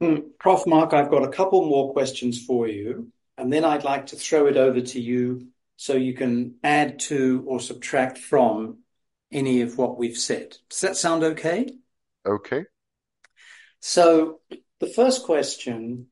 Hmm, 0.00 0.16
Prof. 0.40 0.66
Mark, 0.66 0.92
I've 0.92 1.10
got 1.10 1.22
a 1.22 1.28
couple 1.28 1.64
more 1.64 1.92
questions 1.92 2.44
for 2.44 2.66
you, 2.66 3.12
and 3.38 3.52
then 3.52 3.64
I'd 3.64 3.84
like 3.84 4.06
to 4.06 4.16
throw 4.16 4.46
it 4.46 4.56
over 4.56 4.80
to 4.80 5.00
you 5.00 5.51
so 5.82 5.94
you 5.94 6.14
can 6.14 6.54
add 6.62 7.00
to 7.00 7.42
or 7.44 7.58
subtract 7.58 8.16
from 8.16 8.78
any 9.32 9.62
of 9.62 9.76
what 9.76 9.98
we've 9.98 10.16
said. 10.16 10.56
Does 10.70 10.80
that 10.82 10.96
sound 10.96 11.24
okay? 11.24 11.66
Okay. 12.24 12.66
So 13.80 14.38
the 14.78 14.86
first 14.86 15.24
question 15.24 16.06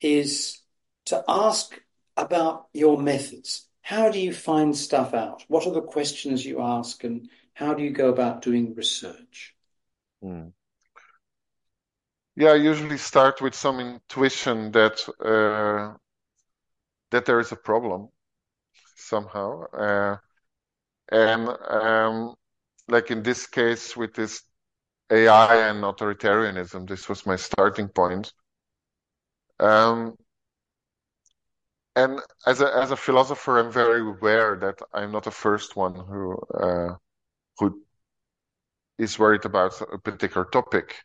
is 0.00 0.62
to 1.04 1.22
ask 1.28 1.78
about 2.16 2.68
your 2.72 2.96
methods. 2.98 3.68
How 3.82 4.08
do 4.10 4.18
you 4.18 4.32
find 4.32 4.74
stuff 4.74 5.12
out? 5.12 5.44
What 5.48 5.66
are 5.66 5.74
the 5.74 5.82
questions 5.82 6.42
you 6.42 6.62
ask, 6.62 7.04
and 7.04 7.28
how 7.52 7.74
do 7.74 7.82
you 7.82 7.90
go 7.90 8.08
about 8.08 8.40
doing 8.40 8.74
research? 8.74 9.54
Hmm. 10.22 10.48
Yeah, 12.36 12.52
I 12.52 12.70
usually 12.70 12.96
start 12.96 13.42
with 13.42 13.54
some 13.54 13.80
intuition 13.80 14.72
that 14.72 14.96
uh, 15.22 15.98
that 17.10 17.26
there 17.26 17.40
is 17.40 17.52
a 17.52 17.56
problem 17.56 18.08
somehow, 19.10 19.64
uh, 19.72 20.16
and 21.12 21.48
um, 21.68 22.34
like 22.88 23.10
in 23.10 23.22
this 23.22 23.46
case 23.46 23.96
with 23.96 24.14
this 24.14 24.42
AI 25.10 25.68
and 25.70 25.84
authoritarianism, 25.84 26.88
this 26.88 27.08
was 27.08 27.26
my 27.26 27.36
starting 27.36 27.88
point. 27.88 28.32
Um, 29.60 30.16
and 31.96 32.20
as 32.46 32.60
a 32.60 32.74
as 32.76 32.90
a 32.90 32.96
philosopher, 32.96 33.58
I'm 33.58 33.72
very 33.72 34.00
aware 34.00 34.56
that 34.56 34.78
I'm 34.92 35.12
not 35.12 35.24
the 35.24 35.30
first 35.30 35.76
one 35.76 35.94
who 35.94 36.38
uh, 36.54 36.94
who 37.58 37.82
is 38.98 39.18
worried 39.18 39.44
about 39.44 39.80
a 39.92 39.98
particular 39.98 40.44
topic 40.46 40.96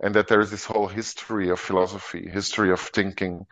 and 0.00 0.14
that 0.14 0.28
there 0.28 0.40
is 0.40 0.50
this 0.50 0.64
whole 0.64 0.88
history 0.88 1.50
of 1.50 1.60
philosophy, 1.60 2.28
history 2.28 2.72
of 2.72 2.80
thinking 2.80 3.46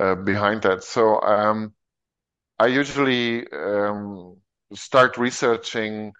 uh, 0.00 0.14
behind 0.16 0.62
that. 0.62 0.84
So 0.84 1.20
um, 1.22 1.74
I 2.58 2.66
usually 2.68 3.46
um, 3.52 4.36
start 4.74 5.16
researching, 5.18 6.12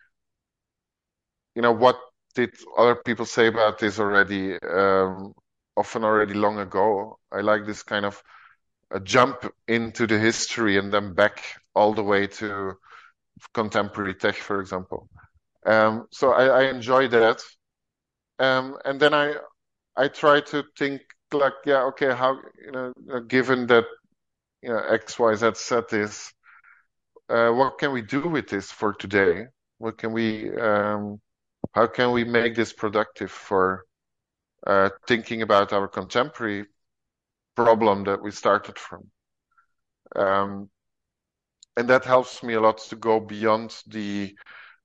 you 1.54 1.62
know, 1.62 1.72
what 1.72 1.98
did 2.34 2.50
other 2.78 2.96
people 2.96 3.26
say 3.26 3.46
about 3.46 3.78
this 3.78 3.98
already, 3.98 4.56
um, 4.62 5.32
often 5.76 6.04
already 6.04 6.34
long 6.34 6.58
ago. 6.58 7.18
I 7.30 7.40
like 7.40 7.66
this 7.66 7.82
kind 7.82 8.04
of 8.04 8.22
a 8.92 9.00
jump 9.00 9.46
into 9.68 10.06
the 10.06 10.18
history 10.18 10.78
and 10.78 10.92
then 10.92 11.14
back 11.14 11.42
all 11.74 11.94
the 11.94 12.04
way 12.04 12.26
to 12.28 12.74
contemporary 13.54 14.14
tech, 14.14 14.36
for 14.36 14.60
example. 14.60 15.08
Um, 15.66 16.06
so 16.12 16.32
I, 16.32 16.46
I 16.46 16.70
enjoy 16.70 17.08
that. 17.08 17.42
Um, 18.38 18.76
and 18.84 19.00
then 19.00 19.14
I 19.14 19.34
I 19.96 20.08
try 20.08 20.40
to 20.42 20.64
think 20.78 21.02
like, 21.32 21.54
yeah, 21.66 21.82
okay, 21.84 22.14
how 22.14 22.38
you 22.64 22.72
know, 22.72 22.92
given 23.28 23.66
that 23.68 23.86
you 24.62 24.70
know 24.70 24.78
X, 24.78 25.18
Y, 25.18 25.34
Z 25.34 25.52
said 25.54 25.84
this, 25.90 26.32
uh, 27.28 27.50
what 27.50 27.78
can 27.78 27.92
we 27.92 28.02
do 28.02 28.28
with 28.28 28.48
this 28.48 28.70
for 28.70 28.92
today? 28.92 29.46
What 29.78 29.98
can 29.98 30.12
we, 30.12 30.54
um, 30.56 31.20
how 31.72 31.86
can 31.86 32.12
we 32.12 32.24
make 32.24 32.54
this 32.54 32.72
productive 32.72 33.30
for 33.30 33.84
uh, 34.66 34.90
thinking 35.08 35.42
about 35.42 35.72
our 35.72 35.88
contemporary 35.88 36.66
problem 37.56 38.04
that 38.04 38.22
we 38.22 38.30
started 38.30 38.78
from? 38.78 39.10
Um, 40.14 40.70
and 41.76 41.88
that 41.88 42.04
helps 42.04 42.42
me 42.42 42.54
a 42.54 42.60
lot 42.60 42.78
to 42.78 42.96
go 42.96 43.20
beyond 43.20 43.74
the 43.86 44.36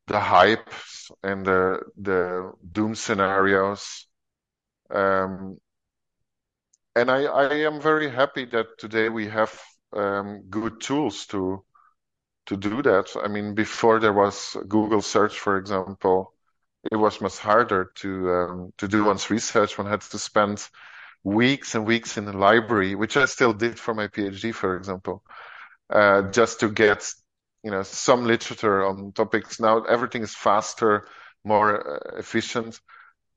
the 0.08 0.20
hype 0.20 0.70
and 1.24 1.46
the 1.46 1.82
the 1.98 2.52
doom 2.72 2.96
scenarios 2.96 4.08
um, 4.90 5.58
and 6.98 7.12
I, 7.12 7.24
I 7.24 7.54
am 7.70 7.80
very 7.82 8.10
happy 8.10 8.46
that 8.46 8.78
today 8.80 9.10
we 9.10 9.28
have 9.28 9.60
um, 9.94 10.44
good 10.50 10.82
tools 10.82 11.26
to 11.28 11.64
to 12.48 12.58
do 12.58 12.82
that. 12.82 13.08
I 13.24 13.28
mean, 13.28 13.56
before 13.56 14.00
there 14.00 14.14
was 14.14 14.56
Google 14.68 15.02
search, 15.02 15.38
for 15.40 15.58
example, 15.58 16.34
it 16.92 16.96
was 16.96 17.22
much 17.22 17.38
harder 17.38 17.92
to 17.96 18.32
um, 18.32 18.74
to 18.78 18.88
do 18.88 19.04
one's 19.06 19.30
research. 19.30 19.78
One 19.78 19.88
had 19.88 20.02
to 20.02 20.20
spend 20.20 20.68
weeks 21.24 21.76
and 21.76 21.86
weeks 21.86 22.18
in 22.18 22.26
the 22.26 22.34
library, 22.38 22.96
which 22.96 23.18
I 23.18 23.26
still 23.26 23.54
did 23.54 23.80
for 23.80 23.94
my 23.94 24.08
PhD, 24.08 24.54
for 24.54 24.78
example, 24.78 25.24
uh, 25.90 26.24
just 26.32 26.60
to 26.62 26.70
get 26.72 27.10
you 27.64 27.72
know 27.72 27.84
some 27.84 28.26
literature 28.26 28.86
on 28.86 29.12
topics. 29.14 29.60
Now 29.60 29.84
everything 29.84 30.24
is 30.24 30.36
faster, 30.36 31.08
more 31.44 31.70
uh, 32.16 32.20
efficient. 32.20 32.80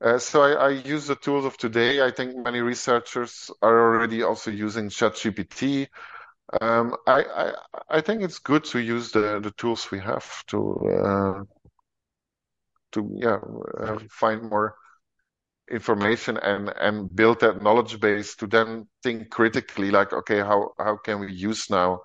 Uh, 0.02 0.18
so 0.18 0.42
I, 0.42 0.52
I, 0.52 0.68
use 0.70 1.06
the 1.06 1.16
tools 1.16 1.44
of 1.44 1.58
today. 1.58 2.02
I 2.02 2.10
think 2.10 2.34
many 2.34 2.60
researchers 2.60 3.50
are 3.60 3.78
already 3.78 4.22
also 4.22 4.50
using 4.50 4.88
ChatGPT. 4.88 5.88
Um, 6.60 6.96
I, 7.06 7.22
I, 7.22 7.52
I 7.90 8.00
think 8.00 8.22
it's 8.22 8.38
good 8.38 8.64
to 8.64 8.78
use 8.80 9.12
the, 9.12 9.40
the 9.40 9.50
tools 9.52 9.90
we 9.90 10.00
have 10.00 10.44
to 10.46 10.78
uh, 11.04 11.42
to 12.92 13.10
yeah 13.14 13.38
uh, 13.78 13.98
find 14.10 14.50
more 14.50 14.74
information 15.70 16.36
and 16.38 16.72
and 16.80 17.14
build 17.14 17.40
that 17.40 17.62
knowledge 17.62 18.00
base 18.00 18.34
to 18.36 18.48
then 18.48 18.88
think 19.04 19.30
critically 19.30 19.92
like 19.92 20.12
okay 20.12 20.38
how 20.38 20.70
how 20.78 20.96
can 20.96 21.20
we 21.20 21.32
use 21.32 21.70
now 21.70 22.00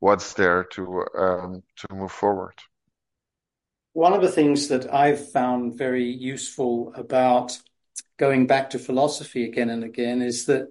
what's 0.00 0.34
there 0.34 0.64
to 0.64 1.04
um, 1.18 1.62
to 1.76 1.94
move 1.94 2.12
forward. 2.12 2.54
One 3.96 4.12
of 4.12 4.20
the 4.20 4.30
things 4.30 4.68
that 4.68 4.92
I've 4.92 5.30
found 5.30 5.78
very 5.78 6.04
useful 6.04 6.92
about 6.94 7.58
going 8.18 8.46
back 8.46 8.68
to 8.70 8.78
philosophy 8.78 9.44
again 9.46 9.70
and 9.70 9.82
again 9.82 10.20
is 10.20 10.44
that 10.46 10.68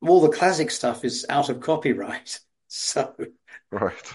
all 0.00 0.20
the 0.20 0.28
classic 0.28 0.70
stuff 0.70 1.04
is 1.04 1.26
out 1.28 1.48
of 1.48 1.58
copyright. 1.60 2.38
So 2.68 3.14
right. 3.70 4.14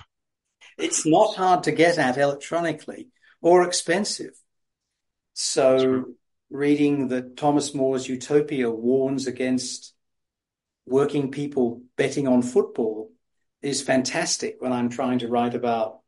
it's 0.78 1.06
not 1.06 1.36
hard 1.36 1.64
to 1.64 1.72
get 1.72 1.98
at 1.98 2.18
electronically 2.18 3.08
or 3.42 3.64
expensive. 3.64 4.34
So 5.34 6.06
reading 6.50 7.10
that 7.10 7.38
Thomas 7.38 7.74
More's 7.74 8.08
Utopia 8.08 8.70
warns 8.70 9.28
against 9.28 9.94
working 10.86 11.32
people 11.32 11.84
betting 11.98 12.28
on 12.28 12.42
football 12.42 13.12
is 13.62 13.82
fantastic 13.82 14.58
when 14.60 14.74
I'm 14.74 14.90
trying 14.90 15.20
to 15.20 15.30
write 15.30 15.56
about 15.56 15.99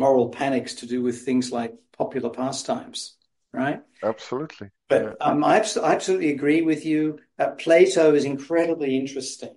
moral 0.00 0.30
panics 0.30 0.74
to 0.76 0.86
do 0.86 1.02
with 1.02 1.22
things 1.22 1.52
like 1.52 1.74
popular 1.96 2.30
pastimes, 2.30 3.16
right? 3.52 3.82
Absolutely. 4.02 4.70
But 4.88 5.18
um, 5.20 5.44
I, 5.44 5.58
I, 5.58 5.92
absolutely 5.92 6.30
agree 6.30 6.62
with 6.62 6.86
you. 6.86 7.20
Uh, 7.38 7.50
Plato 7.50 8.14
is 8.14 8.24
incredibly 8.24 8.96
interesting 8.98 9.54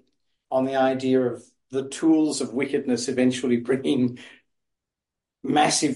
on 0.52 0.66
the 0.66 0.76
idea 0.76 1.22
of 1.22 1.42
the 1.72 1.88
tools 1.88 2.42
of 2.42 2.54
wickedness 2.54 3.08
eventually 3.08 3.58
bringing 3.58 4.20
massive 5.42 5.96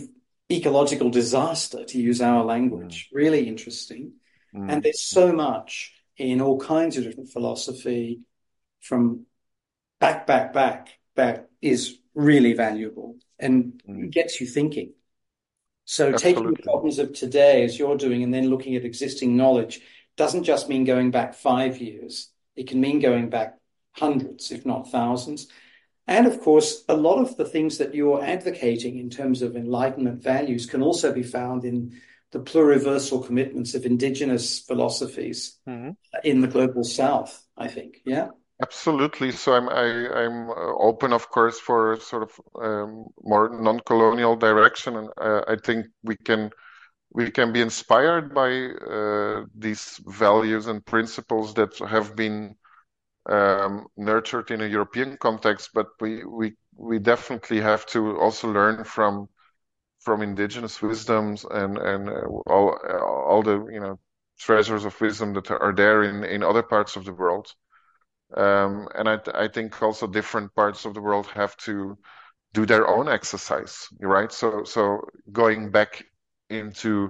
ecological 0.49 1.09
disaster, 1.09 1.83
to 1.83 1.99
use 1.99 2.21
our 2.21 2.43
language. 2.45 3.09
Mm. 3.11 3.15
Really 3.15 3.47
interesting. 3.49 4.13
Mm. 4.55 4.71
And 4.71 4.83
there's 4.83 5.01
so 5.01 5.33
much 5.33 5.93
in 6.15 6.39
all 6.39 6.57
kinds 6.57 6.95
of 6.95 7.03
different 7.03 7.29
philosophy 7.29 8.21
from 8.79 9.25
back, 9.99 10.25
back, 10.25 10.53
back, 10.53 10.97
that 11.15 11.49
is 11.61 11.99
really 12.15 12.53
valuable 12.53 13.17
and 13.39 13.81
mm. 13.87 14.11
gets 14.11 14.39
you 14.41 14.47
thinking. 14.47 14.93
So 15.85 16.13
Absolutely. 16.13 16.43
taking 16.43 16.53
the 16.53 16.63
problems 16.63 16.99
of 16.99 17.13
today 17.13 17.63
as 17.63 17.79
you're 17.79 17.97
doing 17.97 18.23
and 18.23 18.33
then 18.33 18.49
looking 18.49 18.75
at 18.75 18.83
existing 18.83 19.37
knowledge 19.37 19.81
doesn't 20.17 20.43
just 20.43 20.67
mean 20.67 20.83
going 20.83 21.11
back 21.11 21.33
five 21.33 21.77
years. 21.77 22.29
It 22.55 22.67
can 22.67 22.81
mean 22.81 22.99
going 22.99 23.29
back 23.29 23.57
hundreds, 23.93 24.51
if 24.51 24.65
not 24.65 24.91
thousands. 24.91 25.47
And 26.07 26.25
of 26.25 26.41
course, 26.41 26.83
a 26.87 26.95
lot 26.95 27.19
of 27.19 27.37
the 27.37 27.45
things 27.45 27.77
that 27.77 27.93
you're 27.93 28.23
advocating 28.23 28.97
in 28.97 29.09
terms 29.09 29.41
of 29.41 29.55
enlightenment 29.55 30.23
values 30.23 30.65
can 30.65 30.81
also 30.81 31.13
be 31.13 31.23
found 31.23 31.65
in 31.65 31.99
the 32.31 32.39
pluriversal 32.39 33.25
commitments 33.25 33.73
of 33.73 33.85
indigenous 33.85 34.59
philosophies 34.59 35.57
mm-hmm. 35.67 35.91
in 36.23 36.41
the 36.41 36.47
global 36.47 36.83
south, 36.83 37.43
I 37.57 37.67
think. 37.67 38.01
Yeah. 38.05 38.29
Absolutely. 38.61 39.31
So 39.31 39.53
I'm 39.53 39.69
I, 39.69 39.83
am 39.85 40.11
i 40.13 40.23
am 40.23 40.49
open, 40.79 41.13
of 41.13 41.29
course, 41.29 41.59
for 41.59 41.99
sort 41.99 42.23
of 42.23 42.31
um, 42.61 43.05
more 43.21 43.49
non-colonial 43.49 44.35
direction, 44.35 44.95
and 44.95 45.09
uh, 45.17 45.41
I 45.47 45.55
think 45.57 45.87
we 46.03 46.15
can 46.17 46.49
we 47.11 47.31
can 47.31 47.53
be 47.53 47.61
inspired 47.61 48.33
by 48.33 48.51
uh, 48.67 49.45
these 49.55 49.99
values 50.07 50.67
and 50.67 50.85
principles 50.85 51.53
that 51.55 51.77
have 51.79 52.15
been 52.15 52.55
um, 53.29 53.87
nurtured 53.97 54.51
in 54.51 54.61
a 54.61 54.67
European 54.67 55.17
context, 55.17 55.71
but 55.73 55.87
we, 56.01 56.23
we, 56.25 56.55
we 56.75 56.99
definitely 56.99 57.61
have 57.61 57.85
to 57.87 58.17
also 58.19 58.51
learn 58.51 58.83
from, 58.85 59.29
from 60.01 60.21
indigenous 60.21 60.81
wisdoms 60.81 61.45
and, 61.49 61.77
and 61.77 62.09
uh, 62.09 62.21
all, 62.47 62.77
all 63.29 63.43
the, 63.43 63.65
you 63.71 63.79
know, 63.79 63.99
treasures 64.39 64.85
of 64.85 64.99
wisdom 65.01 65.33
that 65.33 65.51
are 65.51 65.73
there 65.75 66.03
in, 66.03 66.23
in 66.23 66.43
other 66.43 66.63
parts 66.63 66.95
of 66.95 67.05
the 67.05 67.13
world. 67.13 67.47
Um, 68.35 68.87
and 68.93 69.07
I, 69.07 69.19
I 69.33 69.47
think 69.47 69.81
also 69.81 70.07
different 70.07 70.53
parts 70.53 70.85
of 70.85 70.93
the 70.93 71.01
world 71.01 71.27
have 71.27 71.55
to 71.57 71.97
do 72.53 72.65
their 72.65 72.87
own 72.87 73.07
exercise, 73.07 73.87
right? 74.01 74.31
So, 74.31 74.63
so 74.63 75.01
going 75.31 75.71
back 75.71 76.03
into 76.49 77.09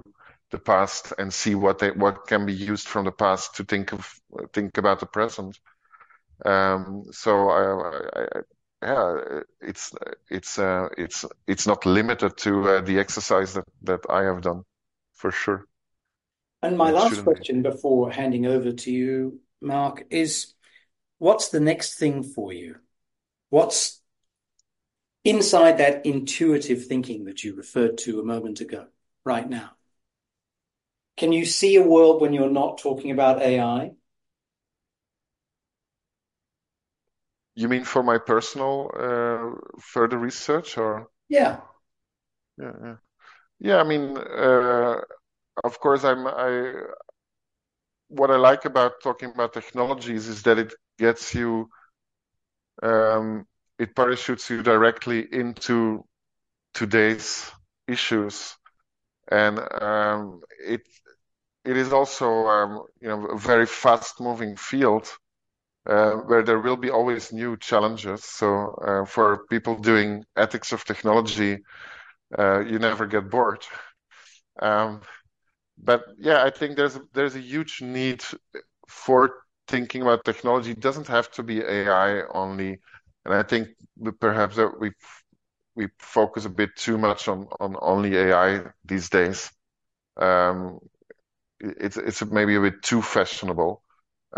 the 0.50 0.58
past 0.58 1.12
and 1.18 1.32
see 1.32 1.54
what 1.54 1.78
they, 1.78 1.90
what 1.90 2.26
can 2.26 2.46
be 2.46 2.52
used 2.52 2.88
from 2.88 3.04
the 3.04 3.12
past 3.12 3.56
to 3.56 3.64
think 3.64 3.92
of, 3.92 4.12
think 4.52 4.78
about 4.78 5.00
the 5.00 5.06
present. 5.06 5.58
Um, 6.44 7.04
so 7.10 7.48
I, 7.48 8.20
I, 8.20 8.26
yeah, 8.82 9.40
it's 9.60 9.92
it's 10.30 10.58
uh, 10.58 10.88
it's 10.96 11.24
it's 11.48 11.66
not 11.66 11.84
limited 11.84 12.36
to 12.38 12.68
uh, 12.68 12.80
the 12.80 13.00
exercise 13.00 13.54
that 13.54 13.64
that 13.82 14.00
I 14.08 14.22
have 14.22 14.42
done, 14.42 14.62
for 15.14 15.32
sure. 15.32 15.66
And 16.62 16.78
my 16.78 16.90
it 16.90 16.94
last 16.94 17.24
question 17.24 17.62
be. 17.62 17.70
before 17.70 18.10
handing 18.12 18.46
over 18.46 18.72
to 18.72 18.92
you, 18.92 19.40
Mark, 19.60 20.06
is 20.10 20.54
what's 21.18 21.48
the 21.48 21.60
next 21.60 21.98
thing 21.98 22.22
for 22.22 22.52
you? 22.52 22.76
What's 23.50 24.00
inside 25.24 25.78
that 25.78 26.06
intuitive 26.06 26.86
thinking 26.86 27.24
that 27.24 27.44
you 27.44 27.54
referred 27.54 27.98
to 27.98 28.20
a 28.20 28.24
moment 28.24 28.60
ago, 28.60 28.86
right 29.24 29.48
now? 29.48 29.70
Can 31.16 31.32
you 31.32 31.44
see 31.44 31.76
a 31.76 31.82
world 31.82 32.20
when 32.20 32.32
you're 32.32 32.50
not 32.50 32.78
talking 32.78 33.10
about 33.10 33.42
AI? 33.42 33.92
You 37.56 37.68
mean 37.68 37.84
for 37.84 38.04
my 38.04 38.18
personal 38.18 38.90
uh, 38.94 39.80
further 39.80 40.16
research, 40.16 40.78
or? 40.78 41.08
Yeah. 41.28 41.60
Yeah, 42.56 42.72
yeah. 42.82 42.96
Yeah, 43.60 43.76
I 43.78 43.84
mean, 43.84 44.16
uh, 44.16 45.00
of 45.64 45.80
course, 45.80 46.04
I'm. 46.04 46.26
I 46.26 46.72
what 48.08 48.30
I 48.30 48.36
like 48.36 48.64
about 48.64 49.00
talking 49.02 49.30
about 49.30 49.52
technologies 49.52 50.28
is 50.28 50.42
that 50.44 50.58
it 50.58 50.74
gets 50.98 51.34
you, 51.34 51.70
um, 52.82 53.46
it 53.78 53.94
parachutes 53.94 54.50
you 54.50 54.62
directly 54.62 55.26
into 55.32 56.04
today's 56.74 57.50
issues, 57.88 58.56
and 59.30 59.60
um, 59.82 60.40
it 60.66 60.82
it 61.64 61.76
is 61.76 61.92
also 61.92 62.46
um, 62.48 62.82
you 63.00 63.08
know 63.08 63.26
a 63.26 63.38
very 63.38 63.66
fast 63.66 64.20
moving 64.20 64.56
field 64.56 65.08
uh, 65.86 66.12
where 66.12 66.42
there 66.42 66.60
will 66.60 66.76
be 66.76 66.90
always 66.90 67.32
new 67.32 67.56
challenges. 67.58 68.24
So 68.24 68.74
uh, 68.86 69.06
for 69.06 69.46
people 69.50 69.76
doing 69.76 70.24
ethics 70.36 70.72
of 70.72 70.84
technology, 70.84 71.58
uh, 72.38 72.60
you 72.60 72.78
never 72.78 73.06
get 73.06 73.30
bored. 73.30 73.64
Um, 74.60 75.00
but 75.78 76.04
yeah, 76.18 76.44
I 76.44 76.50
think 76.50 76.76
there's 76.76 76.98
there's 77.14 77.36
a 77.36 77.40
huge 77.40 77.82
need 77.82 78.22
for 78.88 79.32
thinking 79.68 80.02
about 80.02 80.24
technology. 80.24 80.74
Doesn't 80.74 81.08
have 81.08 81.30
to 81.32 81.42
be 81.42 81.60
AI 81.62 82.22
only, 82.34 82.80
and 83.24 83.34
I 83.34 83.42
think 83.42 83.68
perhaps 84.20 84.56
that 84.56 84.80
we 84.80 84.92
we 85.76 85.88
focus 86.00 86.44
a 86.46 86.50
bit 86.50 86.70
too 86.76 86.98
much 86.98 87.28
on 87.28 87.48
on 87.60 87.76
only 87.80 88.16
AI 88.16 88.64
these 88.84 89.08
days. 89.10 89.50
Um, 90.18 90.80
it's 91.60 91.96
it's 91.96 92.24
maybe 92.26 92.56
a 92.56 92.60
bit 92.60 92.82
too 92.82 93.02
fashionable. 93.02 93.82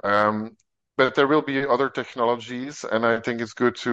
Um, 0.05 0.57
but 0.97 1.15
there 1.15 1.29
will 1.29 1.43
be 1.43 1.67
other 1.67 1.91
technologies, 1.91 2.85
and 2.85 3.07
I 3.07 3.21
think 3.21 3.41
it's 3.41 3.55
good 3.55 3.77
to, 3.79 3.91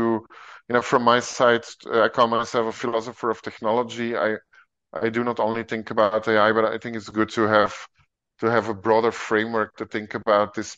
you 0.69 0.73
know, 0.73 0.81
from 0.83 1.03
my 1.03 1.19
side, 1.21 1.65
uh, 1.87 2.03
I 2.03 2.09
call 2.09 2.27
myself 2.27 2.67
a 2.67 2.71
philosopher 2.77 3.29
of 3.31 3.41
technology. 3.41 4.17
I 4.17 4.37
I 4.93 5.09
do 5.09 5.23
not 5.23 5.39
only 5.39 5.63
think 5.63 5.91
about 5.91 6.27
AI, 6.27 6.51
but 6.53 6.65
I 6.65 6.77
think 6.79 6.95
it's 6.97 7.09
good 7.09 7.29
to 7.31 7.43
have 7.43 7.75
to 8.39 8.51
have 8.51 8.69
a 8.69 8.73
broader 8.73 9.11
framework 9.11 9.75
to 9.77 9.85
think 9.85 10.15
about 10.15 10.53
this 10.55 10.77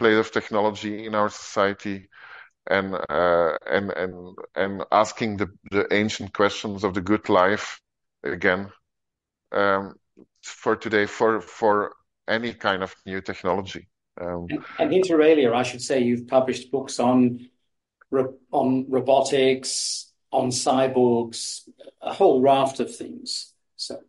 place 0.00 0.18
of 0.18 0.32
technology 0.32 1.06
in 1.06 1.14
our 1.14 1.30
society, 1.30 2.08
and 2.66 2.94
uh, 2.94 3.52
and 3.76 3.90
and 4.02 4.12
and 4.54 4.84
asking 4.90 5.36
the 5.36 5.48
the 5.70 5.86
ancient 5.92 6.32
questions 6.32 6.84
of 6.84 6.94
the 6.94 7.00
good 7.10 7.28
life 7.28 7.80
again 8.24 8.70
um, 9.52 9.94
for 10.42 10.76
today 10.76 11.06
for 11.06 11.40
for 11.40 11.92
any 12.28 12.52
kind 12.54 12.82
of 12.82 12.94
new 13.06 13.20
technology. 13.20 13.88
Um, 14.20 14.46
and, 14.50 14.64
and 14.78 14.92
inter 14.92 15.22
alia, 15.22 15.52
I 15.52 15.62
should 15.62 15.82
say, 15.82 16.00
you've 16.00 16.26
published 16.26 16.70
books 16.70 16.98
on 17.00 17.48
on 18.50 18.86
robotics, 18.88 20.12
on 20.32 20.50
cyborgs, 20.50 21.68
a 22.02 22.12
whole 22.12 22.40
raft 22.40 22.80
of 22.80 22.94
things. 22.94 23.52
So 23.76 24.00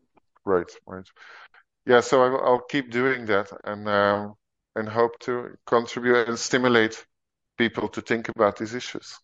right, 0.46 0.72
right, 0.86 1.08
yeah. 1.86 2.02
So 2.02 2.24
I, 2.24 2.30
will 2.30 2.62
keep 2.70 2.92
doing 2.92 3.26
that 3.26 3.52
and 3.64 3.88
um, 3.88 4.36
and 4.76 4.88
hope 4.88 5.20
to 5.20 5.56
contribute 5.66 6.28
and 6.28 6.38
stimulate 6.38 7.06
people 7.58 7.88
to 7.90 8.02
think 8.02 8.30
about 8.30 8.58
these 8.58 8.74
issues. 8.74 9.18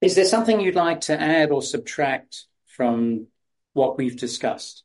Is 0.00 0.14
there 0.14 0.24
something 0.24 0.60
you'd 0.60 0.74
like 0.74 1.02
to 1.02 1.20
add 1.20 1.50
or 1.50 1.62
subtract 1.62 2.44
from 2.66 3.28
what 3.72 3.96
we've 3.96 4.16
discussed? 4.16 4.82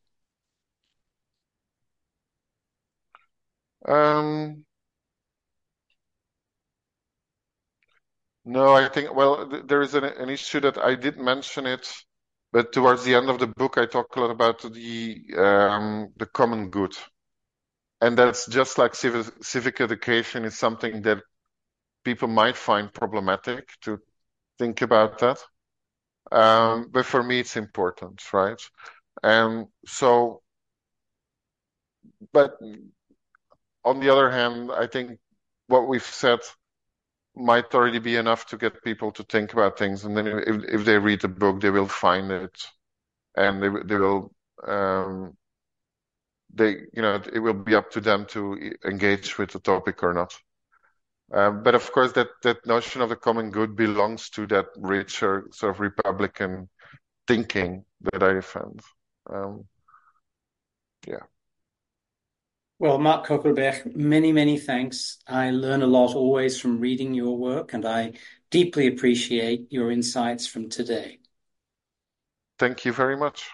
Um, 3.86 4.66
No, 8.46 8.74
I 8.74 8.90
think, 8.90 9.14
well, 9.14 9.48
th- 9.48 9.64
there 9.68 9.82
is 9.82 9.94
an, 9.94 10.04
an 10.06 10.30
issue 10.30 10.60
that 10.62 10.78
I 10.78 10.96
did 10.96 11.18
mention 11.18 11.66
it, 11.68 11.88
but 12.52 12.74
towards 12.74 13.04
the 13.04 13.14
end 13.14 13.30
of 13.30 13.38
the 13.40 13.48
book, 13.48 13.78
I 13.78 13.86
talk 13.86 14.16
a 14.16 14.22
lot 14.22 14.32
about 14.32 14.62
the 14.62 15.22
um, 15.38 16.14
the 16.18 16.26
common 16.26 16.70
good, 16.72 16.96
and 18.02 18.18
that's 18.18 18.48
just 18.48 18.78
like 18.78 18.96
civic, 18.96 19.28
civic 19.44 19.82
education 19.82 20.46
is 20.46 20.58
something 20.58 21.02
that 21.04 21.20
people 22.06 22.28
might 22.28 22.58
find 22.58 22.94
problematic 22.94 23.70
to 23.82 24.00
think 24.60 24.82
about 24.82 25.20
that. 25.20 25.40
Um, 26.32 26.90
but 26.92 27.06
for 27.06 27.24
me, 27.24 27.40
it's 27.42 27.58
important, 27.58 28.22
right? 28.34 28.62
And 29.24 29.68
so, 29.86 30.42
but 32.34 32.58
on 33.84 34.00
the 34.00 34.10
other 34.10 34.30
hand, 34.30 34.72
I 34.72 34.88
think 34.88 35.20
what 35.68 35.88
we've 35.88 36.04
said 36.04 36.40
might 37.36 37.74
already 37.76 38.00
be 38.00 38.16
enough 38.18 38.48
to 38.48 38.58
get 38.58 38.84
people 38.84 39.12
to 39.14 39.24
think 39.24 39.54
about 39.54 39.80
things. 39.80 40.06
And 40.06 40.18
then 40.18 40.28
if, 40.28 40.64
if 40.66 40.86
they 40.86 40.98
read 41.00 41.22
the 41.22 41.28
book, 41.30 41.62
they 41.62 41.70
will 41.70 41.88
find 41.88 42.32
it 42.32 42.66
and 43.36 43.62
they, 43.64 43.70
they 43.86 43.98
will, 43.98 44.34
um, 44.68 45.38
they, 46.54 46.72
you 46.94 47.02
know, 47.02 47.22
it 47.32 47.40
will 47.40 47.54
be 47.54 47.76
up 47.76 47.92
to 47.92 48.02
them 48.02 48.26
to 48.28 48.74
engage 48.86 49.38
with 49.38 49.52
the 49.52 49.60
topic 49.60 50.04
or 50.04 50.14
not. 50.14 50.38
Um, 51.32 51.62
but 51.64 51.76
of 51.76 51.92
course, 51.92 52.12
that, 52.14 52.30
that 52.44 52.66
notion 52.66 53.02
of 53.02 53.10
the 53.10 53.16
common 53.16 53.52
good 53.52 53.76
belongs 53.76 54.30
to 54.32 54.48
that 54.48 54.66
richer 54.78 55.48
sort 55.52 55.76
of 55.76 55.80
Republican 55.80 56.70
thinking 57.28 57.86
that 58.02 58.24
I 58.24 58.34
defend. 58.34 58.82
Um, 59.32 59.66
yeah. 61.08 61.24
Well, 62.80 62.98
Mark 62.98 63.28
Coeckelbergh, 63.28 63.96
many, 63.96 64.32
many 64.32 64.58
thanks. 64.58 65.18
I 65.28 65.52
learn 65.52 65.82
a 65.82 65.88
lot 65.88 66.16
always 66.16 66.60
from 66.60 66.80
reading 66.80 67.14
your 67.14 67.38
work, 67.38 67.74
and 67.74 67.86
I 67.86 68.14
deeply 68.50 68.88
appreciate 68.88 69.68
your 69.70 69.92
insights 69.92 70.48
from 70.48 70.70
today. 70.70 71.20
Thank 72.58 72.86
you 72.86 72.94
very 72.94 73.18
much. 73.18 73.50